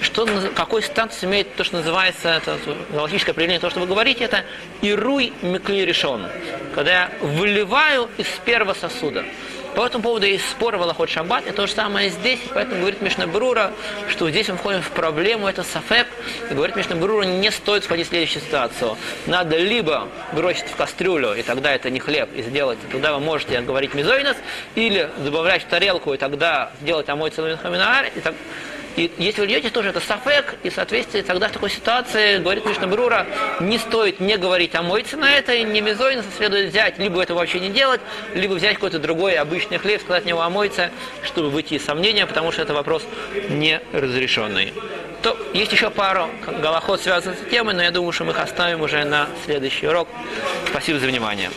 Что, 0.01 0.27
какой 0.55 0.81
статус 0.81 1.23
имеет 1.23 1.55
то, 1.55 1.63
что 1.63 1.77
называется, 1.77 2.29
это 2.29 2.57
галактическое 2.91 3.33
определение, 3.33 3.59
то, 3.59 3.69
что 3.69 3.79
вы 3.79 3.87
говорите, 3.87 4.23
это 4.23 4.45
ируй 4.81 5.33
микли 5.41 5.81
решен. 5.81 6.27
Когда 6.73 6.91
я 6.91 7.11
выливаю 7.21 8.09
из 8.17 8.27
первого 8.45 8.73
сосуда. 8.73 9.25
По 9.75 9.87
этому 9.87 10.03
поводу 10.03 10.27
есть 10.27 10.47
спор 10.51 10.77
в 10.77 10.83
Аллахот 10.83 11.09
Шаббат, 11.09 11.47
и 11.47 11.51
то 11.51 11.65
же 11.65 11.73
самое 11.73 12.09
здесь, 12.09 12.39
поэтому 12.53 12.81
говорит 12.81 13.01
Мишна 13.01 13.25
Брура, 13.25 13.71
что 14.07 14.29
здесь 14.29 14.47
мы 14.49 14.57
входим 14.57 14.83
в 14.83 14.91
проблему, 14.91 15.47
это 15.47 15.63
сафек, 15.63 16.07
и 16.51 16.53
говорит 16.53 16.75
Мишна 16.75 16.95
Брура, 16.95 17.25
не 17.25 17.49
стоит 17.49 17.83
входить 17.83 18.05
в 18.05 18.09
следующую 18.09 18.43
ситуацию. 18.43 18.97
Надо 19.25 19.57
либо 19.57 20.09
бросить 20.31 20.67
в 20.67 20.75
кастрюлю, 20.75 21.33
и 21.33 21.41
тогда 21.41 21.73
это 21.73 21.89
не 21.89 21.99
хлеб, 21.99 22.29
и 22.35 22.43
сделать, 22.43 22.77
тогда 22.91 23.13
вы 23.13 23.19
можете 23.19 23.61
говорить 23.61 23.95
мизойнос, 23.95 24.37
или 24.75 25.09
добавлять 25.17 25.63
в 25.63 25.65
тарелку, 25.65 26.13
и 26.13 26.17
тогда 26.17 26.71
сделать 26.81 27.09
амой 27.09 27.31
целый 27.31 27.57
хаминаар, 27.57 28.11
и 28.15 28.19
так, 28.19 28.35
и 28.95 29.11
если 29.17 29.41
вы 29.41 29.47
льете, 29.47 29.69
тоже 29.69 29.89
это 29.89 29.99
сафек, 29.99 30.55
и 30.63 30.69
в 30.69 30.73
соответствии 30.73 31.21
тогда 31.21 31.47
в 31.47 31.51
такой 31.51 31.69
ситуации, 31.69 32.37
говорит 32.37 32.65
Мишна 32.65 32.87
Брура, 32.87 33.25
не 33.59 33.77
стоит 33.77 34.19
не 34.19 34.37
говорить 34.37 34.75
о 34.75 34.81
мойце 34.81 35.17
на 35.17 35.35
это, 35.35 35.53
и 35.53 35.63
не 35.63 35.81
мезойно 35.81 36.23
следует 36.37 36.69
взять, 36.69 36.99
либо 36.99 37.21
это 37.21 37.33
вообще 37.33 37.59
не 37.59 37.69
делать, 37.69 38.01
либо 38.35 38.53
взять 38.53 38.75
какой-то 38.75 38.99
другой 38.99 39.35
обычный 39.35 39.77
хлеб, 39.77 40.01
сказать 40.01 40.25
него 40.25 40.41
о 40.41 40.49
мойце, 40.49 40.91
чтобы 41.23 41.49
выйти 41.49 41.75
из 41.75 41.85
сомнения, 41.85 42.25
потому 42.25 42.51
что 42.51 42.61
это 42.61 42.73
вопрос 42.73 43.03
неразрешенный. 43.49 44.73
То 45.23 45.37
есть 45.53 45.71
еще 45.71 45.89
пару 45.89 46.29
голоход 46.61 47.01
связанных 47.01 47.39
с 47.39 47.49
темой, 47.49 47.73
но 47.73 47.81
я 47.81 47.91
думаю, 47.91 48.11
что 48.11 48.25
мы 48.25 48.31
их 48.31 48.39
оставим 48.39 48.81
уже 48.81 49.05
на 49.05 49.29
следующий 49.45 49.87
урок. 49.87 50.09
Спасибо 50.69 50.99
за 50.99 51.07
внимание. 51.07 51.49